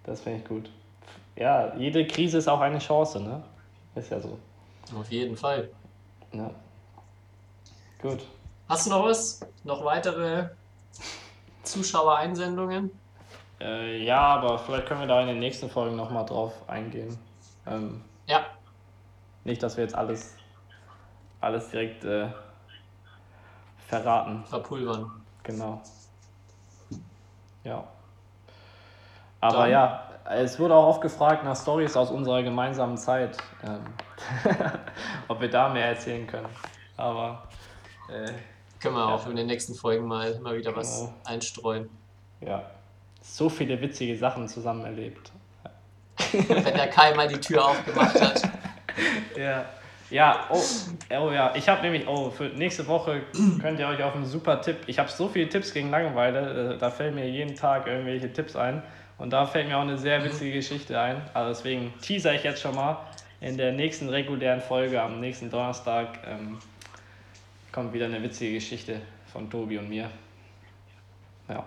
[0.05, 0.71] das finde ich gut.
[1.35, 3.43] Ja, jede Krise ist auch eine Chance, ne?
[3.95, 4.39] Ist ja so.
[4.97, 5.71] Auf jeden Fall.
[6.33, 6.51] Ja.
[8.01, 8.25] Gut.
[8.69, 9.41] Hast du noch was?
[9.65, 10.51] Noch weitere
[11.65, 12.91] Zuschauereinsendungen?
[13.61, 17.19] Äh, ja, aber vielleicht können wir da in den nächsten Folgen nochmal drauf eingehen.
[17.67, 18.47] Ähm, Ja,
[19.45, 20.37] nicht, dass wir jetzt alles,
[21.41, 22.29] alles direkt äh,
[23.89, 24.45] verraten.
[24.47, 25.11] verpulvern.
[25.43, 25.83] Genau.
[27.65, 27.85] Ja.
[29.41, 33.37] Aber Dann- ja, es wurde auch oft gefragt nach Stories aus unserer gemeinsamen Zeit.
[33.65, 33.81] Ähm,
[35.29, 36.49] ob wir da mehr erzählen können.
[36.97, 37.49] Aber
[38.09, 38.31] äh,
[38.81, 41.15] Können wir auch in den nächsten Folgen mal, mal wieder was Genau.
[41.25, 41.89] einstreuen.
[42.41, 42.63] ja,
[43.21, 45.31] so viele witzige Sachen zusammen erlebt.
[46.33, 48.43] Wenn der Kai mal die Tür aufgemacht hat.
[49.37, 49.65] Ja.
[50.11, 50.61] Ja, oh,
[51.19, 53.23] oh ja, ich habe nämlich, oh, für nächste Woche
[53.63, 56.79] könnt ihr euch auf einen super Tipp, ich habe so viele Tipps gegen Langeweile, äh,
[56.79, 58.83] da fällt mir jeden Tag irgendwelche Tipps ein
[59.17, 62.61] und da fällt mir auch eine sehr witzige Geschichte ein, also deswegen teaser ich jetzt
[62.61, 62.99] schon mal,
[63.41, 66.59] in der nächsten regulären Folge am nächsten Donnerstag ähm,
[67.73, 69.01] kommt wieder eine witzige Geschichte
[69.33, 70.11] von Tobi und mir.
[71.49, 71.65] Ja,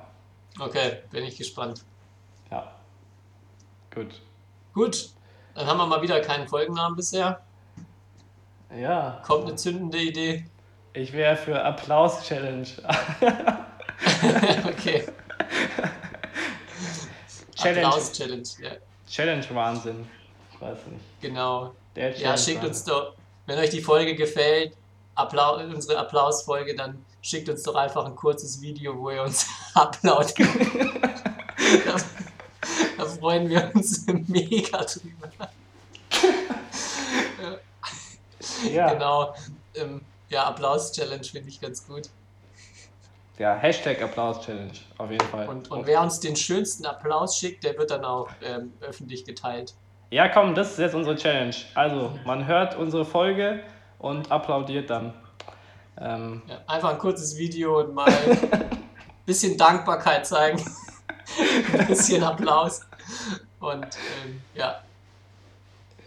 [0.59, 1.84] Okay, bin ich gespannt.
[2.49, 2.71] ja,
[3.93, 4.21] gut.
[4.73, 5.09] Gut,
[5.56, 7.41] dann haben wir mal wieder keinen Folgennamen bisher.
[8.78, 10.45] Ja, Kommt eine zündende Idee.
[10.93, 12.68] ich wäre für Applaus-Challenge.
[14.68, 15.06] okay.
[17.56, 17.88] Challenge.
[17.88, 18.43] Applaus-Challenge.
[18.62, 18.72] Ja,
[19.10, 20.08] Challenge-Wahnsinn.
[20.53, 21.22] Ich weiß nicht.
[21.22, 21.74] genau.
[21.95, 23.14] Der Ja, schickt uns doch,
[23.45, 24.74] wenn euch die Folge gefällt,
[25.16, 30.34] Applau unsere Applausfolge, dann schickt uns doch einfach ein kurzes Video, wo ihr uns Applaus
[30.34, 30.49] gibt.
[32.98, 35.30] Da, freuen wir uns mega drüber.
[38.70, 38.91] Ja.
[38.93, 39.34] Genau.
[39.76, 42.10] Ähm, ja, Applaus-Challenge finde ich ganz gut.
[43.38, 45.48] ja, Hashtag Applaus-Challenge, auf jeden Fall.
[45.50, 49.74] Und, und wer uns den schönsten Applaus schickt, der wird dann auch ähm, öffentlich geteilt.
[50.12, 51.56] ja, komm, das ist jetzt unsere Challenge.
[51.74, 53.62] Also, man hört unsere Folge
[54.00, 55.14] und applaudiert dann.
[56.00, 58.08] Ähm, Ja, einfach ein kurzes Video und mal
[58.52, 58.70] ein
[59.26, 60.64] bisschen Dankbarkeit zeigen.
[61.78, 62.82] Ein bisschen Applaus.
[63.59, 64.82] Und ähm, ja,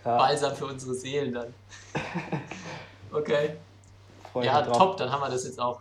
[0.04, 1.54] ja, balsam für unsere Seelen dann.
[3.12, 3.56] Okay.
[4.32, 4.76] freu Ja, drauf.
[4.76, 4.96] top.
[4.98, 5.80] Dann haben wir das jetzt auch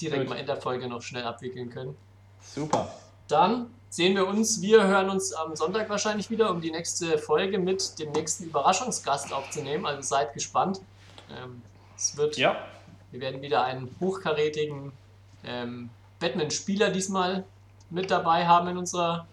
[0.00, 0.30] direkt Gut.
[0.30, 1.96] mal in der Folge noch schnell abwickeln können.
[2.40, 2.92] Super.
[3.26, 7.58] Dann sehen wir uns, wir hören uns am Sonntag wahrscheinlich wieder, um die nächste Folge
[7.58, 9.86] mit dem nächsten Überraschungsgast aufzunehmen.
[9.86, 10.80] Also seid gespannt.
[11.30, 11.62] Ähm,
[11.96, 12.56] es wird, Ja,
[13.10, 14.92] wir werden wieder einen hochkarätigen
[15.44, 17.44] ähm, Batman-Spieler diesmal
[17.90, 19.26] mit dabei haben in unserer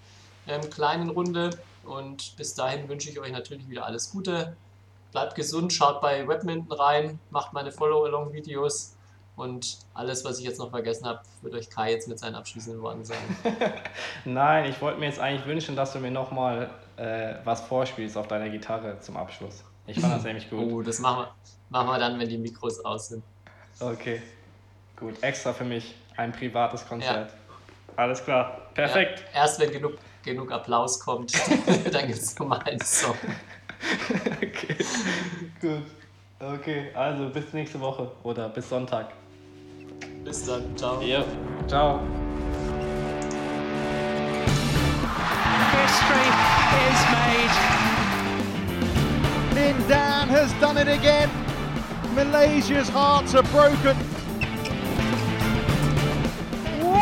[0.48, 1.52] ähm, kleinen Runde.
[1.84, 4.56] Und bis dahin wünsche ich euch natürlich wieder alles Gute.
[5.12, 8.96] Bleibt gesund, schaut bei Webminton rein, macht meine Follow-along-Videos
[9.36, 12.82] und alles, was ich jetzt noch vergessen habe, wird euch Kai jetzt mit seinen abschließenden
[12.82, 13.36] Worten sagen.
[14.26, 18.28] nein, ich wollte mir jetzt eigentlich wünschen, dass du mir nochmal äh, was vorspielst auf
[18.28, 19.64] deiner Gitarre zum Abschluss.
[19.88, 20.72] Ich fand das nämlich gut.
[20.72, 21.36] Oh, das machen wir,
[21.70, 23.24] machen wir dann, wenn die Mikros aus sind.
[23.80, 24.22] Okay.
[24.96, 27.34] Gut, extra für mich ein privates Konzert.
[27.96, 28.62] Alles klar.
[28.74, 29.24] Perfekt.
[29.34, 29.94] Ja, erst wenn genug,
[30.24, 31.34] genug Applaus kommt,
[31.92, 33.16] dann gibt es nochmal einen Song.
[34.38, 34.76] okay.
[35.62, 35.84] Gut.
[36.40, 39.14] Okay, also bis nächste Woche oder bis Sonntag.
[40.24, 41.02] Bis dann, ciao.
[41.02, 41.24] Ja,
[41.68, 42.02] ciao.
[45.72, 46.30] History
[46.90, 47.54] is made.
[49.56, 51.30] Lin Dan has done it again.
[52.14, 53.96] Malaysia's hearts are broken.